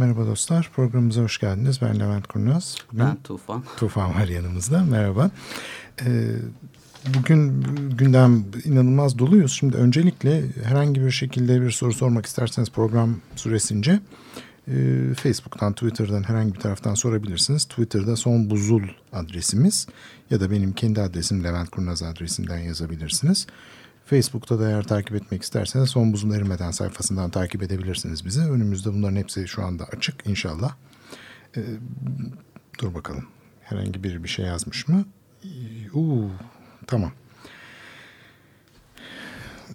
Merhaba 0.00 0.26
dostlar, 0.26 0.70
programımıza 0.74 1.22
hoş 1.22 1.38
geldiniz. 1.38 1.82
Ben 1.82 2.00
Levent 2.00 2.26
Kurnaz. 2.26 2.76
Bugün 2.92 3.06
ben 3.06 3.16
Tufan. 3.16 3.64
Tufan 3.76 4.14
var 4.14 4.28
yanımızda, 4.28 4.84
merhaba. 4.84 5.30
Ee, 6.06 6.36
bugün 7.14 7.62
gündem 7.98 8.44
inanılmaz 8.64 9.18
doluyuz. 9.18 9.52
Şimdi 9.52 9.76
öncelikle 9.76 10.44
herhangi 10.64 11.04
bir 11.04 11.10
şekilde 11.10 11.62
bir 11.62 11.70
soru 11.70 11.92
sormak 11.92 12.26
isterseniz 12.26 12.70
program 12.70 13.16
süresince 13.36 14.00
e, 14.68 14.74
Facebook'tan, 15.14 15.72
Twitter'dan 15.72 16.22
herhangi 16.22 16.54
bir 16.54 16.60
taraftan 16.60 16.94
sorabilirsiniz. 16.94 17.64
Twitter'da 17.64 18.16
son 18.16 18.50
buzul 18.50 18.82
adresimiz 19.12 19.86
ya 20.30 20.40
da 20.40 20.50
benim 20.50 20.72
kendi 20.72 21.00
adresim 21.00 21.44
Levent 21.44 21.70
Kurnaz 21.70 22.02
adresinden 22.02 22.58
yazabilirsiniz. 22.58 23.46
Facebook'ta 24.06 24.60
da 24.60 24.68
eğer 24.68 24.82
takip 24.82 25.14
etmek 25.14 25.42
isterseniz 25.42 25.90
Son 25.90 26.12
Buzun 26.12 26.30
Erimeden 26.30 26.70
sayfasından 26.70 27.30
takip 27.30 27.62
edebilirsiniz 27.62 28.24
bizi. 28.24 28.40
Önümüzde 28.40 28.92
bunların 28.92 29.16
hepsi 29.16 29.48
şu 29.48 29.64
anda 29.64 29.84
açık 29.84 30.26
inşallah. 30.26 30.74
Ee, 31.56 31.60
dur 32.78 32.94
bakalım. 32.94 33.24
Herhangi 33.62 34.04
biri 34.04 34.24
bir 34.24 34.28
şey 34.28 34.44
yazmış 34.44 34.88
mı? 34.88 35.04
Uuu, 35.94 36.30
tamam. 36.86 37.12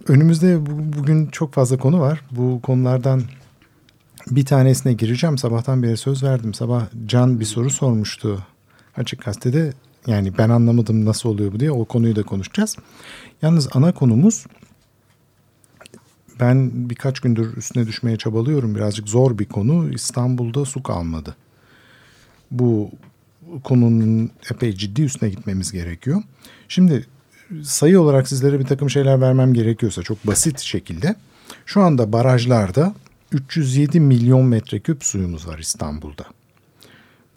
Önümüzde 0.08 0.66
bugün 0.96 1.26
çok 1.26 1.54
fazla 1.54 1.78
konu 1.78 2.00
var. 2.00 2.24
Bu 2.30 2.60
konulardan 2.62 3.22
bir 4.30 4.44
tanesine 4.44 4.92
gireceğim. 4.92 5.38
Sabahtan 5.38 5.82
beri 5.82 5.96
söz 5.96 6.22
verdim. 6.22 6.54
Sabah 6.54 6.86
Can 7.06 7.40
bir 7.40 7.44
soru 7.44 7.70
sormuştu. 7.70 8.46
Açık 8.96 9.24
gazetede 9.24 9.72
yani 10.06 10.38
ben 10.38 10.48
anlamadım 10.48 11.04
nasıl 11.04 11.28
oluyor 11.28 11.52
bu 11.52 11.60
diye 11.60 11.70
o 11.70 11.84
konuyu 11.84 12.16
da 12.16 12.22
konuşacağız. 12.22 12.76
Yalnız 13.42 13.68
ana 13.72 13.94
konumuz 13.94 14.46
ben 16.40 16.70
birkaç 16.90 17.20
gündür 17.20 17.56
üstüne 17.56 17.86
düşmeye 17.86 18.16
çabalıyorum. 18.16 18.74
Birazcık 18.74 19.08
zor 19.08 19.38
bir 19.38 19.44
konu. 19.44 19.90
İstanbul'da 19.92 20.64
su 20.64 20.82
kalmadı. 20.82 21.36
Bu 22.50 22.90
konunun 23.64 24.30
epey 24.50 24.72
ciddi 24.72 25.02
üstüne 25.02 25.30
gitmemiz 25.30 25.72
gerekiyor. 25.72 26.22
Şimdi 26.68 27.06
sayı 27.62 28.00
olarak 28.00 28.28
sizlere 28.28 28.60
bir 28.60 28.66
takım 28.66 28.90
şeyler 28.90 29.20
vermem 29.20 29.54
gerekiyorsa 29.54 30.02
çok 30.02 30.26
basit 30.26 30.60
şekilde. 30.60 31.16
Şu 31.66 31.80
anda 31.80 32.12
barajlarda 32.12 32.94
307 33.32 34.00
milyon 34.00 34.44
metreküp 34.44 35.04
suyumuz 35.04 35.48
var 35.48 35.58
İstanbul'da. 35.58 36.24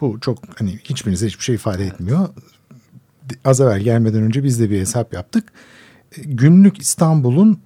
Bu 0.00 0.18
çok 0.20 0.38
hani 0.56 0.78
hiçbirinize 0.84 1.26
hiçbir 1.26 1.44
şey 1.44 1.54
ifade 1.54 1.86
etmiyor. 1.86 2.28
Az 3.44 3.60
evvel 3.60 3.80
gelmeden 3.80 4.22
önce 4.22 4.44
biz 4.44 4.60
de 4.60 4.70
bir 4.70 4.80
hesap 4.80 5.14
yaptık 5.14 5.52
günlük 6.16 6.78
İstanbul'un 6.78 7.60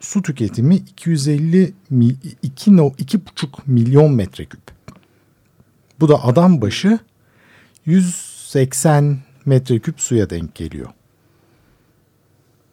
su 0.00 0.22
tüketimi 0.22 0.76
250 0.76 1.74
2,5 1.92 3.48
milyon 3.66 4.12
metreküp. 4.12 4.60
Bu 6.00 6.08
da 6.08 6.24
adam 6.24 6.60
başı 6.60 6.98
180 7.86 9.18
metreküp 9.44 10.00
suya 10.00 10.30
denk 10.30 10.54
geliyor. 10.54 10.88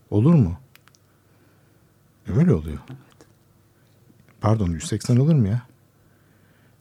Olur 0.10 0.34
mu? 0.34 0.58
Öyle 2.38 2.54
oluyor. 2.54 2.80
Pardon 4.42 4.70
180 4.70 5.18
olur 5.18 5.34
mu 5.34 5.48
ya? 5.48 5.62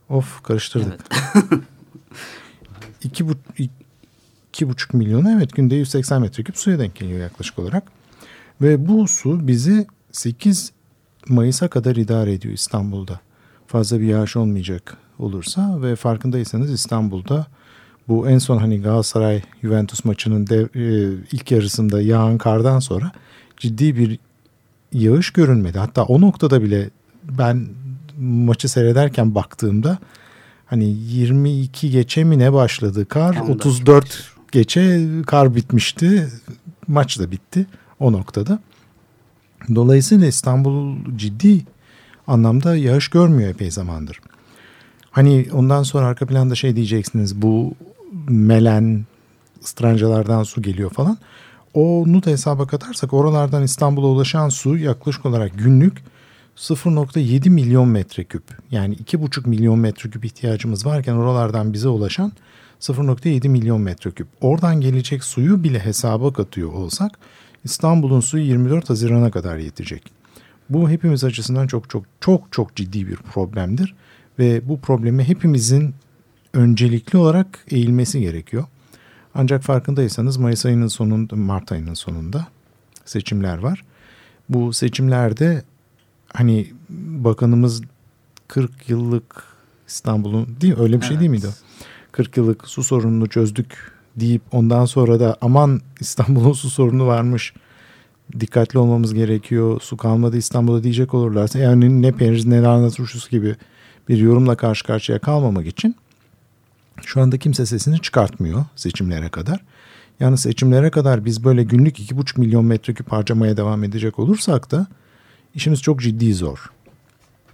Of 0.09 0.43
karıştırdık. 0.43 1.01
Evet. 1.35 1.63
iki, 3.03 3.29
bu, 3.29 3.33
iki 4.59 4.69
buçuk 4.69 4.95
milyon 4.95 5.25
evet 5.25 5.53
günde 5.53 5.75
180 5.75 6.21
metreküp 6.21 6.57
suya 6.57 6.79
denk 6.79 6.95
geliyor 6.95 7.21
yaklaşık 7.21 7.59
olarak. 7.59 7.83
Ve 8.63 8.89
bu 8.89 9.09
su 9.09 9.49
bizi 9.49 9.87
8 10.13 10.73
Mayıs'a 11.29 11.69
kadar 11.69 11.97
idare 11.97 12.33
ediyor 12.33 12.55
İstanbul'da. 12.55 13.21
Fazla 13.67 14.01
bir 14.01 14.07
yağış 14.07 14.37
olmayacak 14.37 14.97
olursa 15.19 15.83
ve 15.83 15.97
farkındaysanız 15.97 16.71
İstanbul'da 16.71 17.47
bu 18.09 18.29
en 18.29 18.39
son 18.39 18.59
hani 18.59 18.83
Galatasaray 18.83 19.43
Juventus 19.63 20.05
maçının 20.05 20.47
dev, 20.47 20.67
e, 20.75 21.17
ilk 21.33 21.51
yarısında 21.51 22.01
yağan 22.01 22.39
kardan 22.39 22.79
sonra 22.79 23.13
ciddi 23.57 23.97
bir 23.97 24.19
yağış 24.93 25.31
görünmedi. 25.31 25.79
Hatta 25.79 26.03
o 26.05 26.21
noktada 26.21 26.63
bile 26.63 26.91
ben 27.25 27.67
maçı 28.21 28.69
seyrederken 28.69 29.35
baktığımda 29.35 29.99
hani 30.67 30.85
22 30.85 31.91
geçe 31.91 32.25
mi 32.25 32.39
ne 32.39 32.53
başladı 32.53 33.07
kar 33.07 33.37
34 33.37 34.38
geçe 34.53 35.09
kar 35.27 35.55
bitmişti 35.55 36.29
maç 36.89 37.19
da 37.19 37.31
bitti 37.31 37.67
o 38.01 38.13
noktada. 38.13 38.59
Dolayısıyla 39.75 40.27
İstanbul 40.27 40.97
ciddi 41.17 41.65
anlamda 42.27 42.77
yağış 42.77 43.09
görmüyor 43.09 43.51
epey 43.51 43.71
zamandır. 43.71 44.21
Hani 45.11 45.47
ondan 45.53 45.83
sonra 45.83 46.07
arka 46.07 46.27
planda 46.27 46.55
şey 46.55 46.77
diyeceksiniz 46.77 47.43
bu 47.43 47.75
melen 48.29 49.07
ıstrancalardan 49.65 50.43
su 50.43 50.63
geliyor 50.63 50.91
falan. 50.91 51.19
Onu 51.75 52.23
da 52.23 52.31
hesaba 52.31 52.67
katarsak 52.67 53.13
oralardan 53.13 53.63
İstanbul'a 53.63 54.07
ulaşan 54.07 54.49
su 54.49 54.77
yaklaşık 54.77 55.27
olarak 55.27 55.59
günlük 55.59 56.03
0.7 56.57 57.51
milyon 57.51 57.89
metreküp. 57.89 58.43
Yani 58.71 58.95
2.5 58.95 59.49
milyon 59.49 59.79
metreküp 59.79 60.25
ihtiyacımız 60.25 60.87
varken 60.87 61.15
oralardan 61.15 61.73
bize 61.73 61.89
ulaşan 61.89 62.33
0.7 62.81 63.49
milyon 63.49 63.81
metreküp. 63.81 64.29
Oradan 64.41 64.81
gelecek 64.81 65.25
suyu 65.25 65.65
bile 65.65 65.79
hesaba 65.79 66.33
katıyor 66.33 66.73
olsak 66.73 67.19
İstanbul'un 67.65 68.21
suyu 68.21 68.45
24 68.45 68.91
Haziran'a 68.91 69.31
kadar 69.31 69.57
yetecek. 69.57 70.13
Bu 70.71 70.91
hepimiz 70.91 71.25
açısından 71.25 71.67
çok 71.67 71.91
çok 71.91 72.05
çok 72.21 72.53
çok 72.53 72.77
ciddi 72.77 73.09
bir 73.09 73.17
problemdir 73.17 73.95
ve 74.39 74.69
bu 74.69 74.81
problemi 74.81 75.25
hepimizin 75.25 75.95
öncelikli 76.55 77.17
olarak 77.17 77.65
eğilmesi 77.71 78.21
gerekiyor. 78.21 78.65
Ancak 79.35 79.63
farkındaysanız 79.63 80.37
Mayıs 80.37 80.67
ayının 80.67 80.87
sonunda, 80.87 81.37
Mart 81.37 81.73
ayının 81.73 81.95
sonunda 81.95 82.47
seçimler 83.05 83.59
var. 83.59 83.85
Bu 84.49 84.73
seçimlerde 84.73 85.63
hani 86.35 86.73
bakanımız 86.91 87.83
40 88.49 88.89
yıllık 88.89 89.45
İstanbul'un 89.89 90.57
değil 90.61 90.75
öyle 90.79 90.93
bir 90.93 90.99
evet. 90.99 91.09
şey 91.09 91.19
değil 91.19 91.31
miydi? 91.31 91.49
40 92.19 92.37
yıllık 92.37 92.69
su 92.69 92.85
sorununu 92.85 93.29
çözdük 93.29 93.93
deyip 94.17 94.43
ondan 94.53 94.85
sonra 94.85 95.21
da 95.21 95.37
aman 95.41 95.81
İstanbul'un 96.01 96.53
su 96.53 96.71
sorunu 96.71 97.07
varmış 97.07 97.53
dikkatli 98.41 98.79
olmamız 98.79 99.15
gerekiyor 99.15 99.81
su 99.81 99.97
kalmadı 99.97 100.37
İstanbul'da 100.37 100.83
diyecek 100.83 101.15
olurlarsa 101.15 101.59
yani 101.59 102.03
ne 102.03 102.13
peynir 102.13 102.51
ne 102.51 102.63
lahana 102.63 102.91
turşusu 102.91 103.31
gibi 103.31 103.57
bir 104.09 104.19
yorumla 104.19 104.57
karşı 104.57 104.85
karşıya 104.85 105.19
kalmamak 105.19 105.67
için 105.67 105.97
şu 107.05 107.21
anda 107.21 107.39
kimse 107.39 107.67
sesini 107.67 108.01
çıkartmıyor 108.01 108.65
seçimlere 108.77 109.29
kadar. 109.29 109.61
Yani 110.21 110.39
seçimlere 110.39 110.91
kadar 110.91 111.25
biz 111.25 111.45
böyle 111.45 111.63
günlük 111.63 111.99
2,5 111.99 112.41
milyon 112.41 112.65
metreküp 112.65 113.13
harcamaya 113.13 113.57
devam 113.57 113.85
edecek 113.85 114.19
olursak 114.19 114.71
da 114.71 114.87
işimiz 115.55 115.83
çok 115.83 116.01
ciddi 116.01 116.35
zor. 116.35 116.71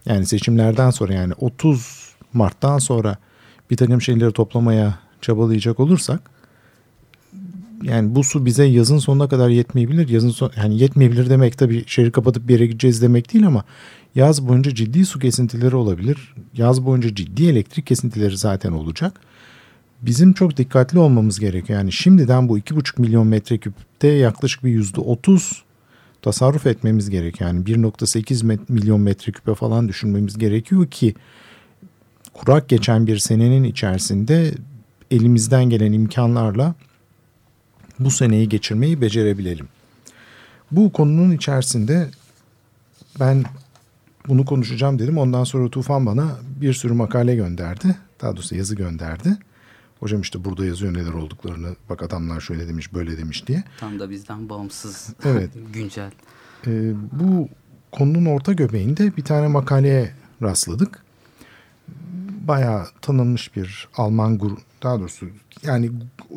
Yani 0.06 0.26
seçimlerden 0.26 0.90
sonra 0.90 1.14
yani 1.14 1.32
30 1.40 2.14
Mart'tan 2.32 2.78
sonra 2.78 3.16
bir 3.70 3.76
takım 3.76 4.02
şeyleri 4.02 4.32
toplamaya 4.32 4.98
çabalayacak 5.20 5.80
olursak 5.80 6.30
yani 7.84 8.14
bu 8.14 8.24
su 8.24 8.46
bize 8.46 8.64
yazın 8.64 8.98
sonuna 8.98 9.28
kadar 9.28 9.48
yetmeyebilir. 9.48 10.08
Yazın 10.08 10.30
son, 10.30 10.50
yani 10.56 10.78
yetmeyebilir 10.78 11.30
demek 11.30 11.58
tabii 11.58 11.84
şehri 11.86 12.12
kapatıp 12.12 12.48
bir 12.48 12.52
yere 12.52 12.66
gideceğiz 12.66 13.02
demek 13.02 13.32
değil 13.32 13.46
ama 13.46 13.64
yaz 14.14 14.48
boyunca 14.48 14.74
ciddi 14.74 15.06
su 15.06 15.18
kesintileri 15.18 15.76
olabilir. 15.76 16.34
Yaz 16.56 16.84
boyunca 16.84 17.14
ciddi 17.14 17.46
elektrik 17.46 17.86
kesintileri 17.86 18.38
zaten 18.38 18.72
olacak. 18.72 19.20
Bizim 20.02 20.32
çok 20.32 20.56
dikkatli 20.56 20.98
olmamız 20.98 21.40
gerekiyor. 21.40 21.78
Yani 21.78 21.92
şimdiden 21.92 22.48
bu 22.48 22.58
2,5 22.58 23.00
milyon 23.00 23.26
metreküpte 23.26 24.08
yaklaşık 24.08 24.64
bir 24.64 24.70
yüzde 24.70 25.00
30 25.00 25.62
tasarruf 26.22 26.66
etmemiz 26.66 27.10
gerekiyor. 27.10 27.50
Yani 27.50 27.64
1.8 27.64 28.58
milyon 28.68 29.00
metreküpe 29.00 29.54
falan 29.54 29.88
düşünmemiz 29.88 30.38
gerekiyor 30.38 30.86
ki 30.86 31.14
kurak 32.34 32.68
geçen 32.68 33.06
bir 33.06 33.18
senenin 33.18 33.64
içerisinde 33.64 34.54
elimizden 35.10 35.64
gelen 35.64 35.92
imkanlarla 35.92 36.74
bu 37.98 38.10
seneyi 38.10 38.48
geçirmeyi 38.48 39.00
becerebilelim. 39.00 39.68
Bu 40.70 40.92
konunun 40.92 41.30
içerisinde 41.30 42.10
ben 43.20 43.44
bunu 44.28 44.44
konuşacağım 44.44 44.98
dedim. 44.98 45.18
Ondan 45.18 45.44
sonra 45.44 45.70
Tufan 45.70 46.06
bana 46.06 46.38
bir 46.60 46.72
sürü 46.72 46.92
makale 46.92 47.34
gönderdi. 47.34 47.96
Daha 48.20 48.32
doğrusu 48.36 48.56
yazı 48.56 48.76
gönderdi. 48.76 49.36
Hocam 50.00 50.20
işte 50.20 50.44
burada 50.44 50.66
yazıyor 50.66 50.94
neler 50.94 51.12
olduklarını. 51.12 51.76
Bak 51.90 52.02
adamlar 52.02 52.40
şöyle 52.40 52.68
demiş 52.68 52.94
böyle 52.94 53.18
demiş 53.18 53.46
diye. 53.46 53.64
Tam 53.80 54.00
da 54.00 54.10
bizden 54.10 54.48
bağımsız. 54.48 55.10
Evet. 55.24 55.50
güncel. 55.72 56.10
Ee, 56.66 56.92
bu 57.12 57.48
konunun 57.92 58.26
orta 58.26 58.52
göbeğinde 58.52 59.16
bir 59.16 59.24
tane 59.24 59.48
makaleye 59.48 60.14
rastladık. 60.42 61.03
Bayağı 62.48 62.86
tanınmış 63.02 63.56
bir 63.56 63.88
Alman 63.96 64.38
grup 64.38 64.58
daha 64.82 65.00
doğrusu 65.00 65.26
yani 65.62 65.90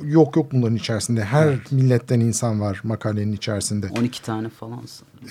yok 0.04 0.36
yok 0.36 0.52
bunların 0.52 0.76
içerisinde 0.76 1.24
her 1.24 1.48
evet. 1.48 1.72
milletten 1.72 2.20
insan 2.20 2.62
var 2.62 2.82
makalenin 2.84 3.34
içerisinde. 3.34 3.88
12 4.00 4.22
tane 4.22 4.50
falan 4.50 4.82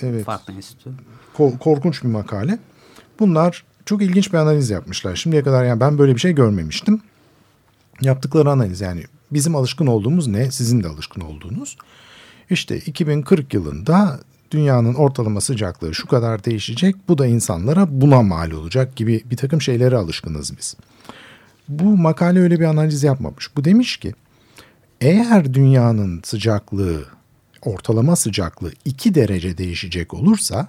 evet. 0.01 0.25
farklı 0.25 0.53
enstitü. 0.53 0.89
Ko- 1.37 1.57
korkunç 1.57 2.03
bir 2.03 2.09
makale. 2.09 2.59
Bunlar 3.19 3.63
çok 3.85 4.01
ilginç 4.01 4.33
bir 4.33 4.37
analiz 4.37 4.69
yapmışlar. 4.69 5.15
Şimdiye 5.15 5.43
kadar 5.43 5.65
yani 5.65 5.79
ben 5.79 5.97
böyle 5.97 6.15
bir 6.15 6.19
şey 6.19 6.35
görmemiştim. 6.35 7.01
Yaptıkları 8.01 8.51
analiz 8.51 8.81
yani 8.81 9.03
bizim 9.31 9.55
alışkın 9.55 9.87
olduğumuz 9.87 10.27
ne? 10.27 10.51
Sizin 10.51 10.83
de 10.83 10.87
alışkın 10.87 11.21
olduğunuz. 11.21 11.77
İşte 12.49 12.77
2040 12.77 13.53
yılında 13.53 14.19
dünyanın 14.51 14.93
ortalama 14.93 15.41
sıcaklığı 15.41 15.95
şu 15.95 16.07
kadar 16.07 16.43
değişecek. 16.43 16.95
Bu 17.07 17.17
da 17.17 17.27
insanlara 17.27 18.01
buna 18.01 18.21
mal 18.21 18.51
olacak 18.51 18.95
gibi 18.95 19.23
bir 19.25 19.37
takım 19.37 19.61
şeylere 19.61 19.97
alışkınız 19.97 20.57
biz. 20.57 20.75
Bu 21.67 21.97
makale 21.97 22.39
öyle 22.39 22.59
bir 22.59 22.65
analiz 22.65 23.03
yapmamış. 23.03 23.55
Bu 23.55 23.65
demiş 23.65 23.97
ki 23.97 24.13
eğer 25.01 25.53
dünyanın 25.53 26.21
sıcaklığı 26.23 27.05
ortalama 27.61 28.15
sıcaklığı 28.15 28.71
2 28.85 29.15
derece 29.15 29.57
değişecek 29.57 30.13
olursa 30.13 30.67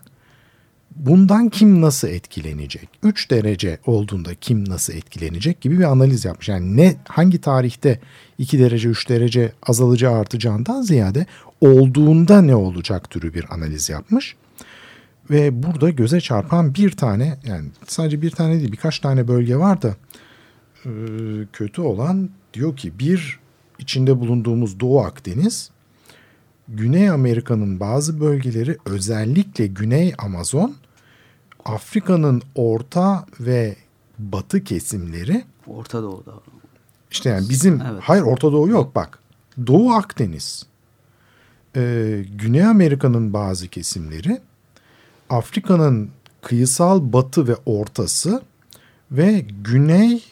bundan 0.97 1.49
kim 1.49 1.81
nasıl 1.81 2.09
etkilenecek? 2.09 2.89
3 3.03 3.31
derece 3.31 3.79
olduğunda 3.87 4.35
kim 4.35 4.69
nasıl 4.69 4.93
etkilenecek 4.93 5.61
gibi 5.61 5.79
bir 5.79 5.85
analiz 5.85 6.25
yapmış. 6.25 6.49
Yani 6.49 6.77
ne 6.77 6.97
hangi 7.09 7.41
tarihte 7.41 8.01
2 8.39 8.59
derece 8.59 8.89
3 8.89 9.09
derece 9.09 9.53
azalacağı 9.63 10.15
artacağından 10.15 10.83
ziyade 10.83 11.27
olduğunda 11.61 12.43
ne 12.43 12.55
olacak 12.55 13.11
türü 13.11 13.35
bir 13.35 13.55
analiz 13.55 13.89
yapmış. 13.89 14.37
Ve 15.31 15.63
burada 15.63 15.91
göze 15.91 16.21
çarpan 16.21 16.75
bir 16.75 16.91
tane 16.91 17.39
yani 17.47 17.69
sadece 17.87 18.23
bir 18.23 18.31
tane 18.31 18.59
değil 18.59 18.73
birkaç 18.73 18.99
tane 18.99 19.29
bölge 19.29 19.57
var 19.57 19.83
da 19.83 19.97
kötü 21.53 21.81
olan 21.81 22.31
diyor 22.55 22.77
ki 22.77 22.99
bir 22.99 23.41
içinde 23.79 24.21
bulunduğumuz 24.21 24.81
Doğu 24.81 25.01
Akdeniz 25.01 25.71
Güney 26.69 27.11
Amerika'nın 27.11 27.81
bazı 27.81 28.21
bölgeleri 28.21 28.77
özellikle 28.85 29.67
Güney 29.67 30.15
Amazon, 30.19 30.77
Afrika'nın 31.65 32.43
orta 32.55 33.27
ve 33.41 33.77
batı 34.19 34.65
kesimleri 34.65 35.45
Orta 35.67 36.03
Doğu'da. 36.03 36.33
İşte 37.11 37.31
yani 37.31 37.49
bizim 37.49 37.81
evet. 37.81 38.03
hayır 38.03 38.23
Orta 38.23 38.53
Doğu 38.53 38.69
yok 38.69 38.95
bak. 38.95 39.19
Doğu 39.67 39.93
Akdeniz, 39.93 40.67
e, 41.77 42.25
Güney 42.35 42.65
Amerika'nın 42.65 43.33
bazı 43.33 43.69
kesimleri, 43.69 44.41
Afrika'nın 45.31 46.11
kıyısal 46.43 47.13
batı 47.13 47.49
ve 47.49 47.57
ortası 47.67 48.43
ve 49.11 49.45
Güney 49.65 50.25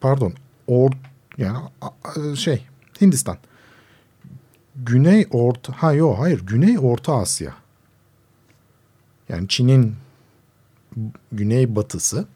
pardon 0.00 0.32
or 0.66 0.90
yani 1.38 1.58
şey 2.36 2.66
Hindistan 3.00 3.36
Güney 4.76 5.26
Orta 5.30 5.72
ha 5.72 5.92
yok 5.92 6.18
hayır 6.18 6.46
Güney 6.46 6.78
Orta 6.78 7.14
Asya. 7.14 7.54
Yani 9.28 9.48
Çin'in 9.48 9.94
güney 11.32 11.76
batısı 11.76 12.26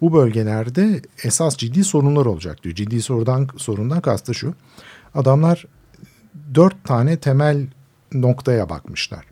bu 0.00 0.12
bölgelerde 0.12 1.02
esas 1.24 1.56
ciddi 1.56 1.84
sorunlar 1.84 2.26
olacak 2.26 2.62
diyor. 2.62 2.74
Ciddi 2.74 3.02
sorudan 3.02 3.48
sorundan 3.56 4.00
kastı 4.00 4.34
şu. 4.34 4.54
Adamlar 5.14 5.66
dört 6.54 6.84
tane 6.84 7.16
temel 7.16 7.66
noktaya 8.12 8.68
bakmışlar. 8.68 9.24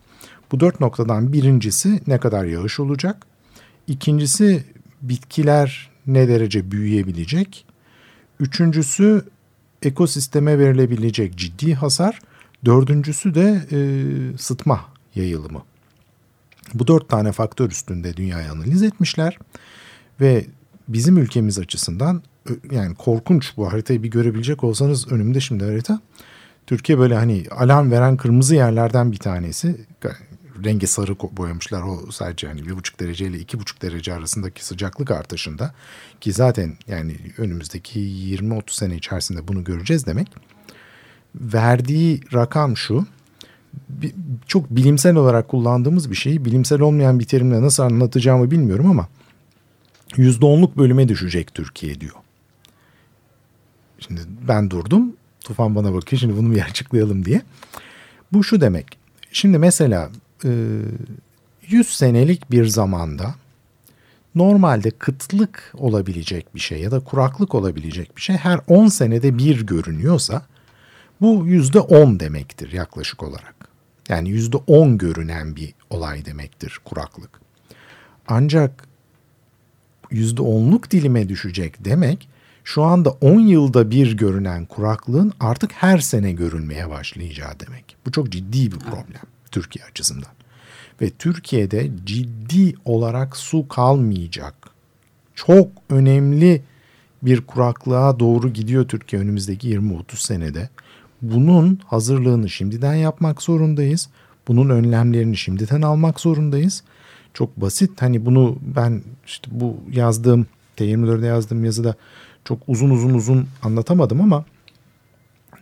Bu 0.51 0.59
dört 0.59 0.79
noktadan 0.79 1.33
birincisi 1.33 2.01
ne 2.07 2.19
kadar 2.19 2.45
yağış 2.45 2.79
olacak? 2.79 3.25
İkincisi 3.87 4.63
bitkiler 5.01 5.89
ne 6.07 6.27
derece 6.27 6.71
büyüyebilecek? 6.71 7.65
Üçüncüsü 8.39 9.25
ekosisteme 9.81 10.59
verilebilecek 10.59 11.35
ciddi 11.35 11.73
hasar. 11.73 12.19
Dördüncüsü 12.65 13.35
de 13.35 13.61
e, 13.71 13.77
sıtma 14.37 14.85
yayılımı. 15.15 15.63
Bu 16.73 16.87
dört 16.87 17.09
tane 17.09 17.31
faktör 17.31 17.71
üstünde 17.71 18.17
dünyayı 18.17 18.51
analiz 18.51 18.83
etmişler 18.83 19.37
ve 20.21 20.45
bizim 20.87 21.17
ülkemiz 21.17 21.59
açısından 21.59 22.23
yani 22.71 22.95
korkunç 22.95 23.57
bu 23.57 23.71
haritayı 23.71 24.03
bir 24.03 24.11
görebilecek 24.11 24.63
olsanız 24.63 25.11
önümde 25.11 25.39
şimdi 25.39 25.65
harita. 25.65 26.01
Türkiye 26.67 26.99
böyle 26.99 27.15
hani 27.15 27.43
alarm 27.51 27.91
veren 27.91 28.17
kırmızı 28.17 28.55
yerlerden 28.55 29.11
bir 29.11 29.17
tanesi. 29.17 29.85
Rengi 30.65 30.87
sarı 30.87 31.19
boyamışlar 31.19 31.81
o 31.81 32.11
sadece 32.11 32.47
hani 32.47 32.65
bir 32.65 32.75
buçuk 32.75 32.99
derece 32.99 33.25
ile 33.25 33.39
iki 33.39 33.59
buçuk 33.59 33.81
derece 33.81 34.13
arasındaki 34.13 34.65
sıcaklık 34.65 35.11
artışında 35.11 35.73
ki 36.21 36.33
zaten 36.33 36.77
yani 36.87 37.17
önümüzdeki 37.37 37.99
20-30 37.99 38.71
sene 38.71 38.95
içerisinde 38.95 39.47
bunu 39.47 39.63
göreceğiz 39.63 40.05
demek 40.05 40.27
verdiği 41.35 42.21
rakam 42.33 42.77
şu. 42.77 43.05
Çok 44.47 44.69
bilimsel 44.69 45.15
olarak 45.15 45.47
kullandığımız 45.47 46.11
bir 46.11 46.15
şeyi 46.15 46.45
bilimsel 46.45 46.81
olmayan 46.81 47.19
bir 47.19 47.25
terimle 47.25 47.61
nasıl 47.61 47.83
anlatacağımı 47.83 48.51
bilmiyorum 48.51 48.89
ama 48.89 49.07
%10'luk 50.11 50.77
bölüme 50.77 51.07
düşecek 51.07 51.53
Türkiye 51.53 51.99
diyor. 51.99 52.15
Şimdi 53.99 54.21
ben 54.47 54.69
durdum. 54.69 55.13
Tufan 55.39 55.75
bana 55.75 55.93
bakıyor. 55.93 56.19
Şimdi 56.19 56.37
bunu 56.37 56.55
bir 56.55 56.61
açıklayalım 56.61 57.25
diye. 57.25 57.41
Bu 58.33 58.43
şu 58.43 58.61
demek. 58.61 58.97
Şimdi 59.31 59.57
mesela 59.57 60.09
100 61.67 61.89
senelik 61.89 62.51
bir 62.51 62.65
zamanda 62.65 63.35
normalde 64.35 64.91
kıtlık 64.91 65.73
olabilecek 65.77 66.55
bir 66.55 66.59
şey 66.59 66.81
ya 66.81 66.91
da 66.91 66.99
kuraklık 66.99 67.55
olabilecek 67.55 68.17
bir 68.17 68.21
şey 68.21 68.35
her 68.35 68.59
10 68.67 68.87
senede 68.87 69.37
bir 69.37 69.65
görünüyorsa 69.65 70.41
bu 71.21 71.47
yüzde 71.47 71.79
on 71.79 72.19
demektir 72.19 72.71
yaklaşık 72.71 73.23
olarak. 73.23 73.55
Yani 74.09 74.29
yüzde 74.29 74.57
on 74.57 74.97
görünen 74.97 75.55
bir 75.55 75.73
olay 75.89 76.25
demektir 76.25 76.79
kuraklık. 76.85 77.41
Ancak 78.27 78.87
yüzde 80.11 80.41
onluk 80.41 80.91
dilime 80.91 81.29
düşecek 81.29 81.85
demek 81.85 82.29
şu 82.63 82.83
anda 82.83 83.09
10 83.09 83.39
yılda 83.39 83.91
bir 83.91 84.17
görünen 84.17 84.65
kuraklığın 84.65 85.33
artık 85.39 85.71
her 85.71 85.99
sene 85.99 86.31
görülmeye 86.31 86.89
başlayacağı 86.89 87.59
demek. 87.59 87.95
Bu 88.05 88.11
çok 88.11 88.29
ciddi 88.29 88.71
bir 88.71 88.79
problem 88.79 89.21
Türkiye 89.51 89.85
açısından. 89.85 90.31
Ve 91.01 91.09
Türkiye'de 91.09 91.91
ciddi 92.05 92.75
olarak 92.85 93.37
su 93.37 93.67
kalmayacak. 93.67 94.55
Çok 95.35 95.67
önemli 95.89 96.61
bir 97.21 97.41
kuraklığa 97.41 98.19
doğru 98.19 98.53
gidiyor 98.53 98.87
Türkiye 98.87 99.21
önümüzdeki 99.21 99.69
20-30 99.69 100.15
senede. 100.15 100.69
Bunun 101.23 101.79
hazırlığını 101.85 102.49
şimdiden 102.49 102.93
yapmak 102.93 103.41
zorundayız. 103.41 104.09
Bunun 104.47 104.69
önlemlerini 104.69 105.37
şimdiden 105.37 105.81
almak 105.81 106.19
zorundayız. 106.19 106.83
Çok 107.33 107.57
basit 107.57 108.01
hani 108.01 108.25
bunu 108.25 108.57
ben 108.61 109.01
işte 109.25 109.47
bu 109.51 109.77
yazdığım 109.91 110.47
T24'de 110.77 111.27
yazdığım 111.27 111.65
yazıda 111.65 111.95
çok 112.45 112.59
uzun 112.67 112.89
uzun 112.89 113.13
uzun 113.13 113.47
anlatamadım 113.61 114.21
ama 114.21 114.45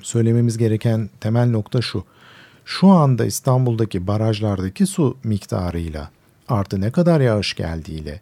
söylememiz 0.02 0.58
gereken 0.58 1.10
temel 1.20 1.50
nokta 1.50 1.82
şu. 1.82 2.04
Şu 2.66 2.88
anda 2.88 3.26
İstanbul'daki 3.26 4.08
barajlardaki 4.08 4.86
su 4.86 5.18
miktarıyla 5.24 6.10
artı 6.48 6.82
ne 6.82 6.92
kadar 6.92 7.22
yağış 7.22 7.54
geldiğiyle 7.54 8.22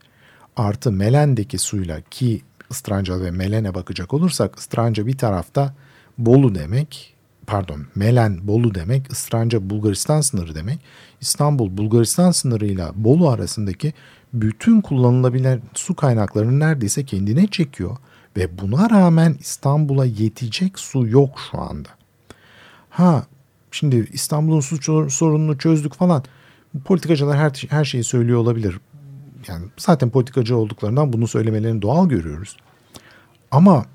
artı 0.55 0.91
Melen'deki 0.91 1.57
suyla 1.57 2.01
ki 2.01 2.41
Istranca 2.71 3.21
ve 3.21 3.31
Melen'e 3.31 3.75
bakacak 3.75 4.13
olursak 4.13 4.59
Istranca 4.59 5.05
bir 5.05 5.17
tarafta 5.17 5.73
Bolu 6.17 6.55
demek 6.55 7.18
pardon 7.49 7.85
Melen 7.95 8.47
Bolu 8.47 8.75
demek 8.75 9.11
Istranca 9.11 9.69
Bulgaristan 9.69 10.21
sınırı 10.21 10.55
demek. 10.55 10.79
İstanbul 11.21 11.77
Bulgaristan 11.77 12.31
sınırıyla 12.31 12.91
Bolu 12.95 13.29
arasındaki 13.29 13.93
bütün 14.33 14.81
kullanılabilen 14.81 15.61
su 15.73 15.95
kaynaklarını 15.95 16.59
neredeyse 16.59 17.05
kendine 17.05 17.47
çekiyor 17.47 17.97
ve 18.37 18.57
buna 18.57 18.89
rağmen 18.89 19.35
İstanbul'a 19.39 20.05
yetecek 20.05 20.79
su 20.79 21.07
yok 21.07 21.39
şu 21.51 21.61
anda. 21.61 21.89
Ha 22.89 23.23
şimdi 23.71 24.09
İstanbul'un 24.13 24.59
su 24.59 25.09
sorununu 25.09 25.57
çözdük 25.57 25.93
falan. 25.93 26.23
Politikacılar 26.85 27.37
her, 27.37 27.65
her 27.69 27.85
şeyi 27.85 28.03
söylüyor 28.03 28.39
olabilir. 28.39 28.79
Yani 29.47 29.65
zaten 29.77 30.09
politikacı 30.09 30.57
olduklarından 30.57 31.13
bunu 31.13 31.27
söylemelerini 31.27 31.81
doğal 31.81 32.09
görüyoruz. 32.09 32.57
Ama 33.51 33.85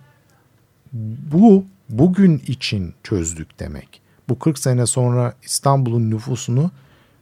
bu 1.32 1.64
bugün 1.88 2.42
için 2.46 2.94
çözdük 3.02 3.60
demek. 3.60 4.00
Bu 4.28 4.38
40 4.38 4.58
sene 4.58 4.86
sonra 4.86 5.34
İstanbul'un 5.42 6.10
nüfusunu 6.10 6.70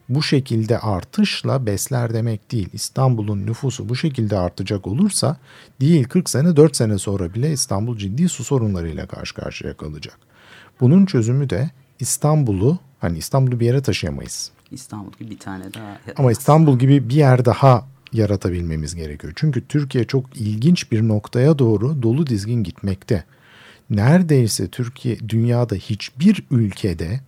bu 0.09 0.23
şekilde 0.23 0.79
artışla 0.79 1.67
besler 1.67 2.15
demek 2.15 2.53
değil. 2.53 2.69
İstanbul'un 2.73 3.47
nüfusu 3.47 3.89
bu 3.89 3.97
şekilde 3.97 4.39
artacak 4.39 4.87
olursa 4.87 5.37
değil 5.81 6.05
40 6.05 6.31
sene 6.31 6.57
4 6.57 6.77
sene 6.77 6.99
sonra 6.99 7.35
bile 7.35 7.53
İstanbul 7.53 7.97
ciddi 7.99 8.29
su 8.29 8.45
sorunlarıyla 8.45 9.07
karşı 9.07 9.35
karşıya 9.35 9.77
kalacak. 9.77 10.19
Bunun 10.81 11.07
çözümü 11.07 11.51
de 11.51 11.71
İstanbul'u 12.01 12.79
hani 13.01 13.19
İstanbul'u 13.19 13.61
bir 13.61 13.67
yere 13.67 13.83
taşıyamayız. 13.83 14.51
İstanbul 14.71 15.13
gibi 15.19 15.31
bir 15.31 15.39
tane 15.39 15.75
daha. 15.75 15.99
Ama 16.17 16.33
İstanbul 16.33 16.79
gibi 16.79 17.09
bir 17.09 17.15
yer 17.15 17.45
daha 17.45 17.87
yaratabilmemiz 18.13 18.95
gerekiyor. 18.95 19.33
Çünkü 19.37 19.67
Türkiye 19.69 20.05
çok 20.05 20.37
ilginç 20.37 20.93
bir 20.93 21.09
noktaya 21.09 21.59
doğru 21.59 22.03
dolu 22.03 22.27
dizgin 22.27 22.63
gitmekte. 22.63 23.25
Neredeyse 23.93 24.69
Türkiye 24.69 25.29
dünyada 25.29 25.75
hiçbir 25.75 26.45
ülkede 26.51 27.21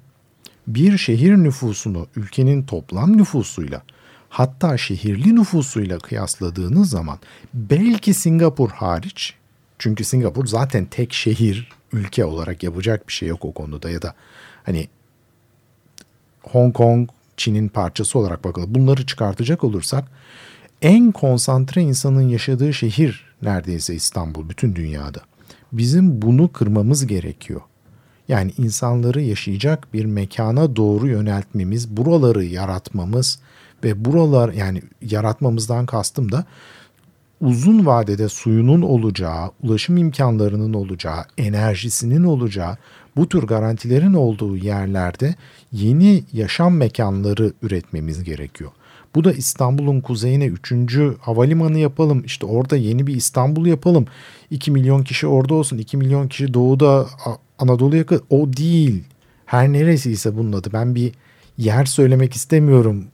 bir 0.66 0.98
şehir 0.98 1.36
nüfusunu 1.36 2.06
ülkenin 2.16 2.62
toplam 2.62 3.16
nüfusuyla 3.16 3.82
hatta 4.28 4.76
şehirli 4.76 5.34
nüfusuyla 5.34 5.98
kıyasladığınız 5.98 6.90
zaman 6.90 7.18
belki 7.54 8.14
Singapur 8.14 8.70
hariç 8.70 9.34
çünkü 9.78 10.04
Singapur 10.04 10.46
zaten 10.46 10.84
tek 10.84 11.12
şehir 11.12 11.72
ülke 11.92 12.24
olarak 12.24 12.62
yapacak 12.62 13.08
bir 13.08 13.12
şey 13.12 13.28
yok 13.28 13.44
o 13.44 13.52
konuda 13.52 13.90
ya 13.90 14.02
da 14.02 14.14
hani 14.64 14.88
Hong 16.42 16.74
Kong 16.74 17.10
Çin'in 17.36 17.68
parçası 17.68 18.18
olarak 18.18 18.44
bakalım. 18.44 18.74
Bunları 18.74 19.06
çıkartacak 19.06 19.64
olursak 19.64 20.04
en 20.82 21.12
konsantre 21.12 21.82
insanın 21.82 22.28
yaşadığı 22.28 22.74
şehir 22.74 23.24
neredeyse 23.42 23.94
İstanbul 23.94 24.48
bütün 24.48 24.76
dünyada. 24.76 25.20
Bizim 25.74 26.22
bunu 26.22 26.52
kırmamız 26.52 27.06
gerekiyor. 27.06 27.60
Yani 28.28 28.52
insanları 28.58 29.22
yaşayacak 29.22 29.94
bir 29.94 30.04
mekana 30.04 30.76
doğru 30.76 31.08
yöneltmemiz, 31.08 31.96
buraları 31.96 32.44
yaratmamız 32.44 33.38
ve 33.84 34.04
buralar 34.04 34.52
yani 34.52 34.82
yaratmamızdan 35.02 35.86
kastım 35.86 36.32
da 36.32 36.44
uzun 37.40 37.86
vadede 37.86 38.28
suyunun 38.28 38.82
olacağı, 38.82 39.50
ulaşım 39.62 39.96
imkanlarının 39.96 40.74
olacağı, 40.74 41.24
enerjisinin 41.38 42.24
olacağı, 42.24 42.76
bu 43.16 43.28
tür 43.28 43.42
garantilerin 43.42 44.14
olduğu 44.14 44.56
yerlerde 44.56 45.34
yeni 45.72 46.24
yaşam 46.32 46.76
mekanları 46.76 47.52
üretmemiz 47.62 48.24
gerekiyor. 48.24 48.70
Bu 49.14 49.24
da 49.24 49.32
İstanbul'un 49.32 50.00
kuzeyine 50.00 50.46
3. 50.46 50.72
havalimanı 51.20 51.78
yapalım. 51.78 52.22
İşte 52.24 52.46
orada 52.46 52.76
yeni 52.76 53.06
bir 53.06 53.14
İstanbul 53.14 53.66
yapalım. 53.66 54.06
2 54.50 54.70
milyon 54.70 55.02
kişi 55.02 55.26
orada 55.26 55.54
olsun. 55.54 55.78
2 55.78 55.96
milyon 55.96 56.28
kişi 56.28 56.54
doğuda 56.54 57.06
Anadolu 57.58 57.96
yakın. 57.96 58.22
O 58.30 58.52
değil. 58.52 59.04
Her 59.46 59.72
neresiyse 59.72 60.36
bunun 60.36 60.52
adı. 60.52 60.72
Ben 60.72 60.94
bir 60.94 61.12
yer 61.58 61.84
söylemek 61.84 62.34
istemiyorum. 62.34 63.04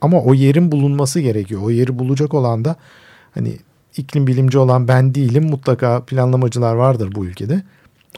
Ama 0.00 0.22
o 0.22 0.34
yerin 0.34 0.72
bulunması 0.72 1.20
gerekiyor. 1.20 1.62
O 1.62 1.70
yeri 1.70 1.98
bulacak 1.98 2.34
olan 2.34 2.64
da 2.64 2.76
hani 3.34 3.56
iklim 3.96 4.26
bilimci 4.26 4.58
olan 4.58 4.88
ben 4.88 5.14
değilim. 5.14 5.44
Mutlaka 5.44 6.04
planlamacılar 6.04 6.74
vardır 6.74 7.12
bu 7.14 7.24
ülkede. 7.26 7.62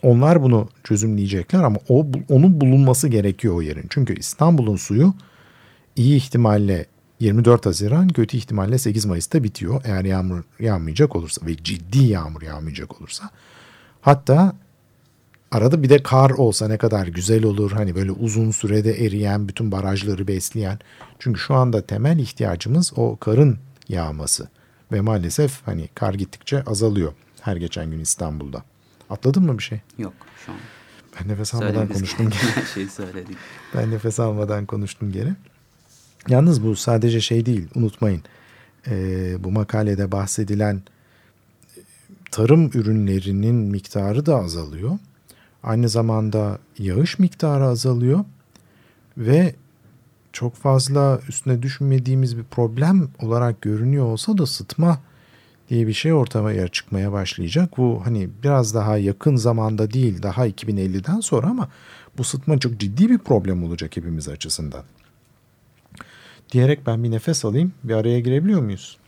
Onlar 0.02 0.42
bunu 0.42 0.68
çözümleyecekler 0.84 1.62
ama 1.62 1.76
o 1.88 2.06
onun 2.28 2.60
bulunması 2.60 3.08
gerekiyor 3.08 3.54
o 3.54 3.62
yerin. 3.62 3.86
Çünkü 3.90 4.18
İstanbul'un 4.18 4.76
suyu 4.76 5.14
iyi 5.96 6.16
ihtimalle 6.16 6.86
24 7.20 7.66
Haziran, 7.66 8.08
kötü 8.08 8.36
ihtimalle 8.36 8.78
8 8.78 9.04
Mayıs'ta 9.04 9.44
bitiyor. 9.44 9.80
Eğer 9.84 10.04
yağmur 10.04 10.42
yağmayacak 10.60 11.16
olursa 11.16 11.46
ve 11.46 11.56
ciddi 11.56 12.04
yağmur 12.04 12.42
yağmayacak 12.42 13.00
olursa. 13.00 13.30
Hatta 14.00 14.56
arada 15.50 15.82
bir 15.82 15.88
de 15.88 16.02
kar 16.02 16.30
olsa 16.30 16.68
ne 16.68 16.78
kadar 16.78 17.06
güzel 17.06 17.44
olur. 17.44 17.72
Hani 17.72 17.94
böyle 17.94 18.10
uzun 18.10 18.50
sürede 18.50 19.04
eriyen, 19.06 19.48
bütün 19.48 19.72
barajları 19.72 20.28
besleyen. 20.28 20.78
Çünkü 21.18 21.40
şu 21.40 21.54
anda 21.54 21.86
temel 21.86 22.18
ihtiyacımız 22.18 22.92
o 22.96 23.16
karın 23.16 23.58
yağması. 23.88 24.48
Ve 24.92 25.00
maalesef 25.00 25.66
hani 25.66 25.88
kar 25.94 26.14
gittikçe 26.14 26.62
azalıyor 26.62 27.12
her 27.40 27.56
geçen 27.56 27.90
gün 27.90 28.00
İstanbul'da. 28.00 28.62
Atladın 29.10 29.42
mı 29.42 29.58
bir 29.58 29.62
şey? 29.62 29.80
Yok 29.98 30.12
şu 30.46 30.52
an. 30.52 30.58
Ben 31.20 31.28
nefes 31.28 31.54
almadan 31.54 31.88
konuştum. 31.88 32.30
Her 32.54 32.62
şeyi 32.62 32.88
söyledik. 32.88 33.36
Ben 33.74 33.90
nefes 33.90 34.20
almadan 34.20 34.66
konuştum 34.66 35.12
geri. 35.12 35.32
Yalnız 36.28 36.64
bu 36.64 36.76
sadece 36.76 37.20
şey 37.20 37.46
değil 37.46 37.68
unutmayın. 37.74 38.22
Ee, 38.86 39.44
bu 39.44 39.50
makalede 39.50 40.12
bahsedilen 40.12 40.82
tarım 42.30 42.70
ürünlerinin 42.74 43.54
miktarı 43.54 44.26
da 44.26 44.36
azalıyor. 44.36 44.98
Aynı 45.62 45.88
zamanda 45.88 46.58
yağış 46.78 47.18
miktarı 47.18 47.64
azalıyor 47.64 48.24
ve 49.18 49.54
çok 50.32 50.54
fazla 50.54 51.20
üstüne 51.28 51.62
düşünmediğimiz 51.62 52.36
bir 52.36 52.44
problem 52.44 53.08
olarak 53.22 53.62
görünüyor 53.62 54.04
olsa 54.04 54.38
da 54.38 54.46
sıtma 54.46 55.00
diye 55.68 55.86
bir 55.86 55.92
şey 55.92 56.12
ortaya 56.12 56.68
çıkmaya 56.68 57.12
başlayacak. 57.12 57.78
Bu 57.78 58.02
hani 58.04 58.28
biraz 58.42 58.74
daha 58.74 58.98
yakın 58.98 59.36
zamanda 59.36 59.92
değil 59.92 60.22
daha 60.22 60.48
2050'den 60.48 61.20
sonra 61.20 61.46
ama 61.46 61.68
bu 62.18 62.24
sıtma 62.24 62.58
çok 62.58 62.80
ciddi 62.80 63.10
bir 63.10 63.18
problem 63.18 63.64
olacak 63.64 63.96
hepimiz 63.96 64.28
açısından. 64.28 64.84
Diyerek 66.52 66.86
ben 66.86 67.04
bir 67.04 67.10
nefes 67.10 67.44
alayım. 67.44 67.72
Bir 67.84 67.94
araya 67.94 68.20
girebiliyor 68.20 68.60
muyuz? 68.60 68.98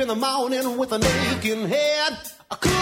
in 0.00 0.08
the 0.08 0.14
morning 0.14 0.78
with 0.78 0.92
an 0.92 1.02
aching 1.04 1.68
head. 1.68 2.29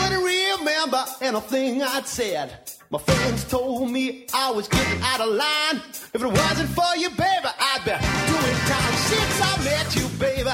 Couldn't 0.08 0.24
remember 0.24 1.04
anything 1.20 1.82
I'd 1.82 2.06
said. 2.06 2.54
My 2.88 2.98
friends 2.98 3.44
told 3.44 3.90
me 3.90 4.24
I 4.32 4.50
was 4.50 4.66
getting 4.66 5.02
out 5.02 5.20
of 5.20 5.28
line. 5.28 5.82
If 6.14 6.22
it 6.22 6.26
wasn't 6.26 6.70
for 6.70 6.96
you, 6.96 7.10
baby, 7.10 7.50
I'd 7.60 7.84
be 7.84 7.90
doing 7.92 8.58
time 8.72 8.94
since 9.10 9.40
I 9.42 9.52
met 9.68 9.96
you, 9.96 10.08
baby. 10.18 10.50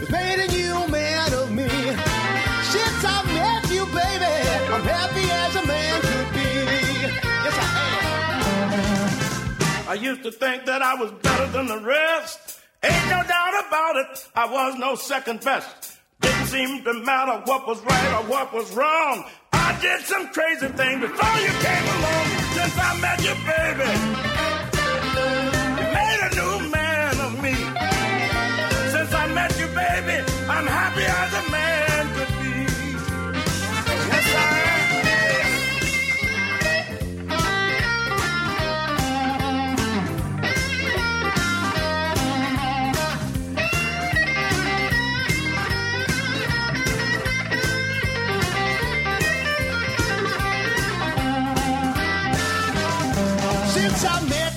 It's 0.00 0.10
made 0.10 0.40
a 0.40 0.48
new 0.52 0.88
man 0.90 1.34
of 1.34 1.52
me. 1.52 1.68
Since 1.68 3.04
I 3.04 3.22
met 3.36 3.70
you, 3.70 3.84
baby, 3.92 4.32
I'm 4.72 4.82
happy 4.82 5.30
as 5.30 5.56
a 5.56 5.66
man 5.66 6.00
could 6.00 6.32
be. 6.32 6.48
Yes, 7.44 7.56
I 7.60 7.68
am. 9.84 9.88
I 9.90 9.94
used 10.00 10.22
to 10.22 10.32
think 10.32 10.64
that 10.64 10.80
I 10.80 10.94
was 10.94 11.10
better 11.22 11.46
than 11.48 11.66
the 11.66 11.80
rest. 11.80 12.60
Ain't 12.82 13.10
no 13.10 13.22
doubt 13.22 13.66
about 13.68 13.96
it, 13.96 14.28
I 14.34 14.46
was 14.50 14.78
no 14.78 14.94
second 14.94 15.44
best. 15.44 15.93
Didn't 16.24 16.46
seem 16.46 16.84
to 16.84 16.94
matter 17.04 17.42
what 17.44 17.66
was 17.66 17.80
right 17.84 18.12
or 18.18 18.24
what 18.30 18.54
was 18.54 18.74
wrong. 18.74 19.24
I 19.52 19.78
did 19.82 20.00
some 20.06 20.28
crazy 20.28 20.68
things 20.68 21.00
before 21.02 21.38
you 21.44 21.52
came 21.66 21.86
along. 21.96 22.26
Since 22.56 22.78
I 22.78 22.98
met 23.04 23.18
you, 23.26 23.34
baby, 23.44 24.33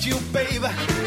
you, 0.08 0.18
baby. 0.32 0.97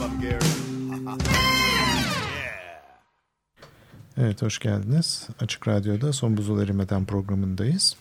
Evet 4.18 4.42
hoş 4.42 4.60
geldiniz. 4.60 5.28
Açık 5.40 5.68
Radyo'da 5.68 6.14
Son 6.14 6.38
Buzul 6.38 6.62
Erimeden 6.62 7.06
programındayız. 7.06 7.96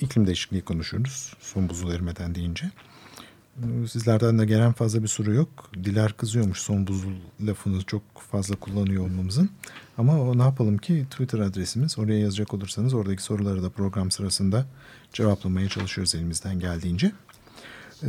İklim 0.00 0.26
değişikliği 0.26 0.62
konuşuyoruz. 0.62 1.34
Son 1.40 1.68
buzul 1.68 1.90
erimeden 1.92 2.34
deyince. 2.34 2.70
Sizlerden 3.88 4.38
de 4.38 4.46
gelen 4.46 4.72
fazla 4.72 5.02
bir 5.02 5.08
soru 5.08 5.34
yok. 5.34 5.70
Diler 5.84 6.12
kızıyormuş 6.12 6.58
son 6.58 6.86
buzul 6.86 7.12
lafını 7.46 7.82
çok 7.82 8.02
fazla 8.30 8.56
kullanıyor 8.56 9.04
olmamızın. 9.04 9.50
Ama 9.98 10.22
o 10.22 10.38
ne 10.38 10.42
yapalım 10.42 10.78
ki 10.78 11.06
Twitter 11.10 11.38
adresimiz. 11.38 11.98
Oraya 11.98 12.18
yazacak 12.18 12.54
olursanız 12.54 12.94
oradaki 12.94 13.22
soruları 13.22 13.62
da 13.62 13.70
program 13.70 14.10
sırasında 14.10 14.66
cevaplamaya 15.12 15.68
çalışıyoruz 15.68 16.14
elimizden 16.14 16.60
geldiğince. 16.60 17.12
Ee, 18.02 18.06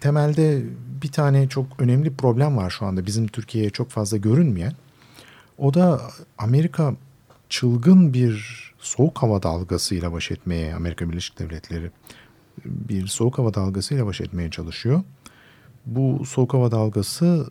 temelde 0.00 0.62
bir 1.02 1.12
tane 1.12 1.48
çok 1.48 1.66
önemli 1.78 2.14
problem 2.14 2.56
var 2.56 2.70
şu 2.70 2.86
anda 2.86 3.06
bizim 3.06 3.28
Türkiye'ye 3.28 3.70
çok 3.70 3.90
fazla 3.90 4.16
görünmeyen. 4.16 4.72
O 5.58 5.74
da 5.74 6.00
Amerika 6.38 6.94
çılgın 7.48 8.14
bir 8.14 8.62
soğuk 8.78 9.18
hava 9.22 9.42
dalgasıyla 9.42 10.12
baş 10.12 10.30
etmeye 10.30 10.74
Amerika 10.74 11.10
Birleşik 11.10 11.38
Devletleri 11.38 11.90
bir 12.64 13.06
soğuk 13.06 13.38
hava 13.38 13.54
dalgasıyla 13.54 14.06
baş 14.06 14.20
etmeye 14.20 14.50
çalışıyor. 14.50 15.02
Bu 15.86 16.24
soğuk 16.26 16.54
hava 16.54 16.70
dalgası 16.70 17.50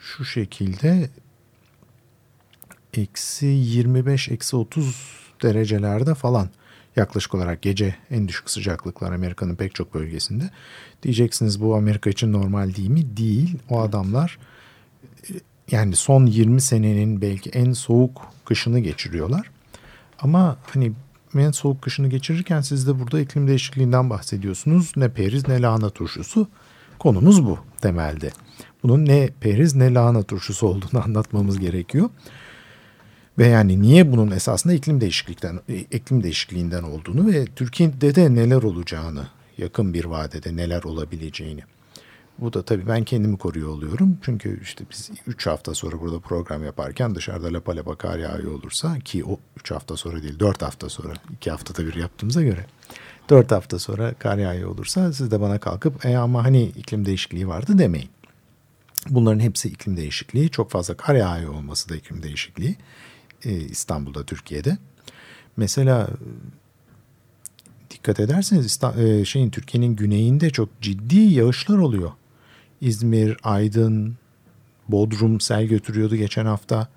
şu 0.00 0.24
şekilde 0.24 1.10
eksi 2.94 3.46
25 3.46 4.28
eksi 4.28 4.56
30 4.56 4.96
derecelerde 5.42 6.14
falan 6.14 6.48
yaklaşık 6.96 7.34
olarak 7.34 7.62
gece 7.62 7.94
en 8.10 8.28
düşük 8.28 8.50
sıcaklıklar 8.50 9.12
Amerika'nın 9.12 9.54
pek 9.56 9.74
çok 9.74 9.94
bölgesinde. 9.94 10.50
Diyeceksiniz 11.02 11.60
bu 11.60 11.76
Amerika 11.76 12.10
için 12.10 12.32
normal 12.32 12.74
değil 12.74 12.90
mi? 12.90 13.16
Değil. 13.16 13.58
O 13.70 13.80
adamlar 13.80 14.38
yani 15.70 15.96
son 15.96 16.26
20 16.26 16.60
senenin 16.60 17.20
belki 17.20 17.50
en 17.50 17.72
soğuk 17.72 18.22
kışını 18.44 18.78
geçiriyorlar. 18.80 19.50
Ama 20.18 20.56
hani 20.74 20.92
en 21.38 21.50
soğuk 21.50 21.82
kışını 21.82 22.08
geçirirken 22.08 22.60
siz 22.60 22.86
de 22.86 23.00
burada 23.00 23.20
iklim 23.20 23.48
değişikliğinden 23.48 24.10
bahsediyorsunuz. 24.10 24.92
Ne 24.96 25.08
periz 25.08 25.48
ne 25.48 25.62
lahana 25.62 25.90
turşusu. 25.90 26.48
Konumuz 26.98 27.44
bu 27.44 27.58
temelde. 27.80 28.30
Bunun 28.82 29.06
ne 29.06 29.28
periz 29.40 29.74
ne 29.74 29.94
lahana 29.94 30.22
turşusu 30.22 30.66
olduğunu 30.66 31.02
anlatmamız 31.04 31.58
gerekiyor. 31.58 32.10
Ve 33.38 33.46
yani 33.46 33.82
niye 33.82 34.12
bunun 34.12 34.30
esasında 34.30 34.74
iklim 34.74 35.00
değişiklikten 35.00 35.60
iklim 35.68 36.22
değişikliğinden 36.22 36.82
olduğunu 36.82 37.32
ve 37.32 37.44
Türkiye'de 37.44 38.14
de 38.14 38.34
neler 38.34 38.62
olacağını, 38.62 39.28
yakın 39.58 39.94
bir 39.94 40.04
vadede 40.04 40.56
neler 40.56 40.82
olabileceğini. 40.82 41.62
Bu 42.38 42.52
da 42.52 42.62
tabii 42.62 42.88
ben 42.88 43.04
kendimi 43.04 43.38
koruyor 43.38 43.68
oluyorum. 43.68 44.18
Çünkü 44.22 44.60
işte 44.62 44.84
biz 44.90 45.10
3 45.26 45.46
hafta 45.46 45.74
sonra 45.74 46.00
burada 46.00 46.20
program 46.20 46.64
yaparken 46.64 47.14
dışarıda 47.14 47.52
lapa 47.52 47.76
lapa 47.76 47.94
kar 47.94 48.18
yağıyor 48.18 48.52
olursa 48.52 48.98
ki 48.98 49.24
o 49.24 49.38
3 49.60 49.70
hafta 49.70 49.96
sonra 49.96 50.22
değil 50.22 50.38
4 50.38 50.62
hafta 50.62 50.88
sonra 50.88 51.12
2 51.36 51.50
haftada 51.50 51.86
bir 51.86 51.94
yaptığımıza 51.94 52.42
göre 52.42 52.66
4 53.28 53.52
hafta 53.52 53.78
sonra 53.78 54.14
kar 54.14 54.38
yağıyor 54.38 54.70
olursa 54.70 55.12
siz 55.12 55.30
de 55.30 55.40
bana 55.40 55.58
kalkıp 55.58 56.06
e 56.06 56.16
ama 56.16 56.44
hani 56.44 56.62
iklim 56.62 57.06
değişikliği 57.06 57.48
vardı 57.48 57.78
demeyin. 57.78 58.10
Bunların 59.10 59.40
hepsi 59.40 59.68
iklim 59.68 59.96
değişikliği. 59.96 60.50
Çok 60.50 60.70
fazla 60.70 60.96
kar 60.96 61.14
yağıyor 61.14 61.54
olması 61.54 61.88
da 61.88 61.96
iklim 61.96 62.22
değişikliği. 62.22 62.76
Ee, 63.44 63.50
İstanbul'da, 63.52 64.24
Türkiye'de. 64.24 64.78
Mesela 65.56 66.08
dikkat 67.90 68.20
ederseniz 68.20 68.80
e, 68.98 69.24
şeyin 69.24 69.50
Türkiye'nin 69.50 69.96
güneyinde 69.96 70.50
çok 70.50 70.80
ciddi 70.80 71.16
yağışlar 71.16 71.78
oluyor. 71.78 72.12
İzmir, 72.80 73.36
Aydın, 73.42 74.16
Bodrum 74.88 75.40
sel 75.40 75.66
götürüyordu 75.66 76.16
geçen 76.16 76.46
hafta. 76.46 76.88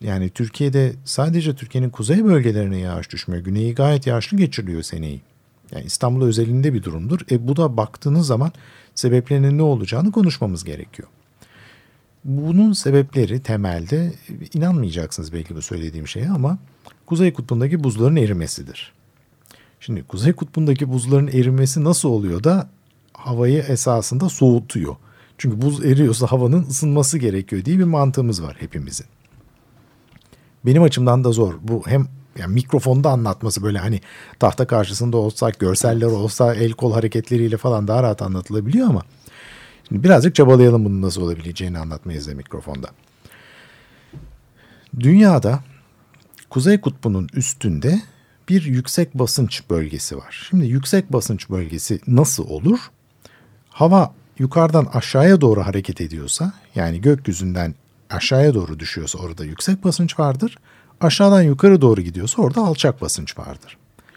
Yani 0.00 0.30
Türkiye'de 0.30 0.92
sadece 1.04 1.54
Türkiye'nin 1.56 1.90
kuzey 1.90 2.24
bölgelerine 2.24 2.78
yağış 2.78 3.12
düşmüyor. 3.12 3.44
Güneyi 3.44 3.74
gayet 3.74 4.06
yağışlı 4.06 4.36
geçiriyor 4.36 4.82
seneyi. 4.82 5.20
Yani 5.72 5.84
İstanbul 5.84 6.26
özelinde 6.26 6.74
bir 6.74 6.82
durumdur. 6.82 7.20
E 7.30 7.48
bu 7.48 7.56
da 7.56 7.76
baktığınız 7.76 8.26
zaman 8.26 8.52
sebeplerinin 8.94 9.58
ne 9.58 9.62
olacağını 9.62 10.12
konuşmamız 10.12 10.64
gerekiyor. 10.64 11.08
Bunun 12.28 12.72
sebepleri 12.72 13.42
temelde 13.42 14.12
inanmayacaksınız 14.54 15.32
belki 15.32 15.56
bu 15.56 15.62
söylediğim 15.62 16.08
şeye 16.08 16.30
ama 16.30 16.58
Kuzey 17.06 17.32
Kutbu'ndaki 17.32 17.84
buzların 17.84 18.16
erimesidir. 18.16 18.92
Şimdi 19.80 20.02
Kuzey 20.02 20.32
Kutbu'ndaki 20.32 20.92
buzların 20.92 21.26
erimesi 21.28 21.84
nasıl 21.84 22.08
oluyor 22.08 22.44
da 22.44 22.68
havayı 23.12 23.58
esasında 23.58 24.28
soğutuyor. 24.28 24.96
Çünkü 25.38 25.62
buz 25.62 25.84
eriyorsa 25.84 26.26
havanın 26.26 26.62
ısınması 26.62 27.18
gerekiyor 27.18 27.64
diye 27.64 27.78
bir 27.78 27.84
mantığımız 27.84 28.42
var 28.42 28.56
hepimizin. 28.60 29.06
Benim 30.66 30.82
açımdan 30.82 31.24
da 31.24 31.32
zor. 31.32 31.54
Bu 31.62 31.82
hem 31.86 32.06
yani 32.38 32.54
mikrofonda 32.54 33.10
anlatması 33.10 33.62
böyle 33.62 33.78
hani 33.78 34.00
tahta 34.38 34.66
karşısında 34.66 35.16
olsak, 35.16 35.58
görseller 35.58 36.06
olsa, 36.06 36.54
el 36.54 36.72
kol 36.72 36.92
hareketleriyle 36.92 37.56
falan 37.56 37.88
daha 37.88 38.02
rahat 38.02 38.22
anlatılabiliyor 38.22 38.88
ama 38.88 39.02
birazcık 39.90 40.34
çabalayalım 40.34 40.84
bunun 40.84 41.02
nasıl 41.02 41.22
olabileceğini 41.22 41.78
anlatmayız 41.78 42.28
da 42.28 42.34
mikrofonda. 42.34 42.88
Dünyada 45.00 45.60
Kuzey 46.50 46.80
Kutbu'nun 46.80 47.28
üstünde 47.32 48.02
bir 48.48 48.62
yüksek 48.62 49.14
basınç 49.14 49.62
bölgesi 49.70 50.16
var. 50.16 50.46
Şimdi 50.48 50.66
yüksek 50.66 51.12
basınç 51.12 51.50
bölgesi 51.50 52.00
nasıl 52.06 52.48
olur? 52.48 52.78
Hava 53.70 54.14
yukarıdan 54.38 54.88
aşağıya 54.92 55.40
doğru 55.40 55.66
hareket 55.66 56.00
ediyorsa 56.00 56.52
yani 56.74 57.00
gökyüzünden 57.00 57.74
aşağıya 58.10 58.54
doğru 58.54 58.78
düşüyorsa 58.78 59.18
orada 59.18 59.44
yüksek 59.44 59.84
basınç 59.84 60.18
vardır. 60.18 60.58
Aşağıdan 61.00 61.42
yukarı 61.42 61.80
doğru 61.80 62.00
gidiyorsa 62.00 62.42
orada 62.42 62.60
alçak 62.60 63.02
basınç 63.02 63.38
vardır. 63.38 63.76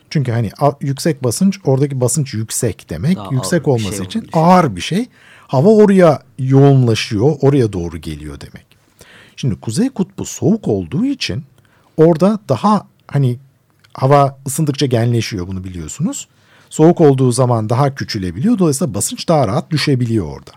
Çünkü 0.10 0.32
hani 0.32 0.52
yüksek 0.82 1.24
basınç 1.24 1.60
oradaki 1.64 2.02
basınç 2.02 2.34
yüksek 2.34 2.90
demek. 2.90 3.18
Daha 3.18 3.30
yüksek 3.32 3.68
olması 3.68 3.96
şey 3.96 4.06
için 4.06 4.30
ağır 4.34 4.76
bir 4.76 4.82
şey. 4.82 5.10
Hava 5.52 5.70
oraya 5.70 6.20
yoğunlaşıyor, 6.40 7.36
oraya 7.42 7.74
doğru 7.74 7.98
geliyor 7.98 8.42
demek. 8.42 8.66
Şimdi 9.36 9.60
Kuzey 9.60 9.90
Kutbu 9.90 10.26
soğuk 10.26 10.68
olduğu 10.68 11.06
için 11.06 11.44
orada 11.98 12.40
daha 12.50 12.88
hani 13.08 13.40
hava 13.94 14.40
ısındıkça 14.48 14.86
genleşiyor 14.86 15.48
bunu 15.48 15.64
biliyorsunuz. 15.64 16.28
Soğuk 16.70 17.02
olduğu 17.02 17.32
zaman 17.32 17.70
daha 17.70 17.96
küçülebiliyor. 17.96 18.60
Dolayısıyla 18.60 18.94
basınç 18.94 19.28
daha 19.28 19.48
rahat 19.48 19.72
düşebiliyor 19.72 20.26
orada. 20.26 20.52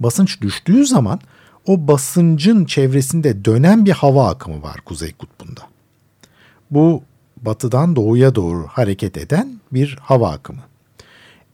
Basınç 0.00 0.40
düştüğü 0.40 0.86
zaman 0.86 1.20
o 1.66 1.88
basıncın 1.88 2.64
çevresinde 2.64 3.44
dönen 3.44 3.86
bir 3.86 3.92
hava 3.92 4.28
akımı 4.28 4.62
var 4.62 4.80
Kuzey 4.84 5.12
Kutbu'nda. 5.12 5.60
Bu 6.70 7.02
batıdan 7.36 7.96
doğuya 7.96 8.34
doğru 8.34 8.66
hareket 8.66 9.16
eden 9.16 9.60
bir 9.72 9.98
hava 10.00 10.30
akımı. 10.30 10.62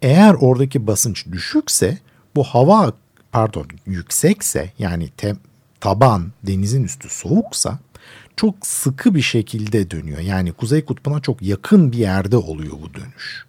Eğer 0.02 0.34
oradaki 0.34 0.86
basınç 0.86 1.26
düşükse 1.32 1.98
bu 2.36 2.44
hava 2.44 2.92
pardon 3.32 3.66
yüksekse 3.86 4.72
yani 4.78 5.08
te, 5.08 5.36
taban 5.80 6.32
denizin 6.42 6.84
üstü 6.84 7.08
soğuksa 7.08 7.78
çok 8.36 8.66
sıkı 8.66 9.14
bir 9.14 9.22
şekilde 9.22 9.90
dönüyor. 9.90 10.18
Yani 10.18 10.52
Kuzey 10.52 10.84
Kutbu'na 10.84 11.20
çok 11.20 11.42
yakın 11.42 11.92
bir 11.92 11.98
yerde 11.98 12.36
oluyor 12.36 12.72
bu 12.82 12.94
dönüş. 12.94 13.44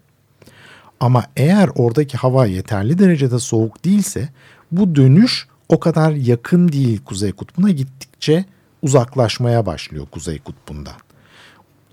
Ama 0.99 1.25
eğer 1.37 1.69
oradaki 1.75 2.17
hava 2.17 2.45
yeterli 2.45 2.99
derecede 2.99 3.39
soğuk 3.39 3.85
değilse 3.85 4.29
bu 4.71 4.95
dönüş 4.95 5.47
o 5.69 5.79
kadar 5.79 6.11
yakın 6.11 6.71
değil 6.71 7.01
Kuzey 7.05 7.31
Kutbu'na 7.31 7.71
gittikçe 7.71 8.45
uzaklaşmaya 8.81 9.65
başlıyor 9.65 10.05
Kuzey 10.11 10.39
Kutbu'ndan. 10.39 10.95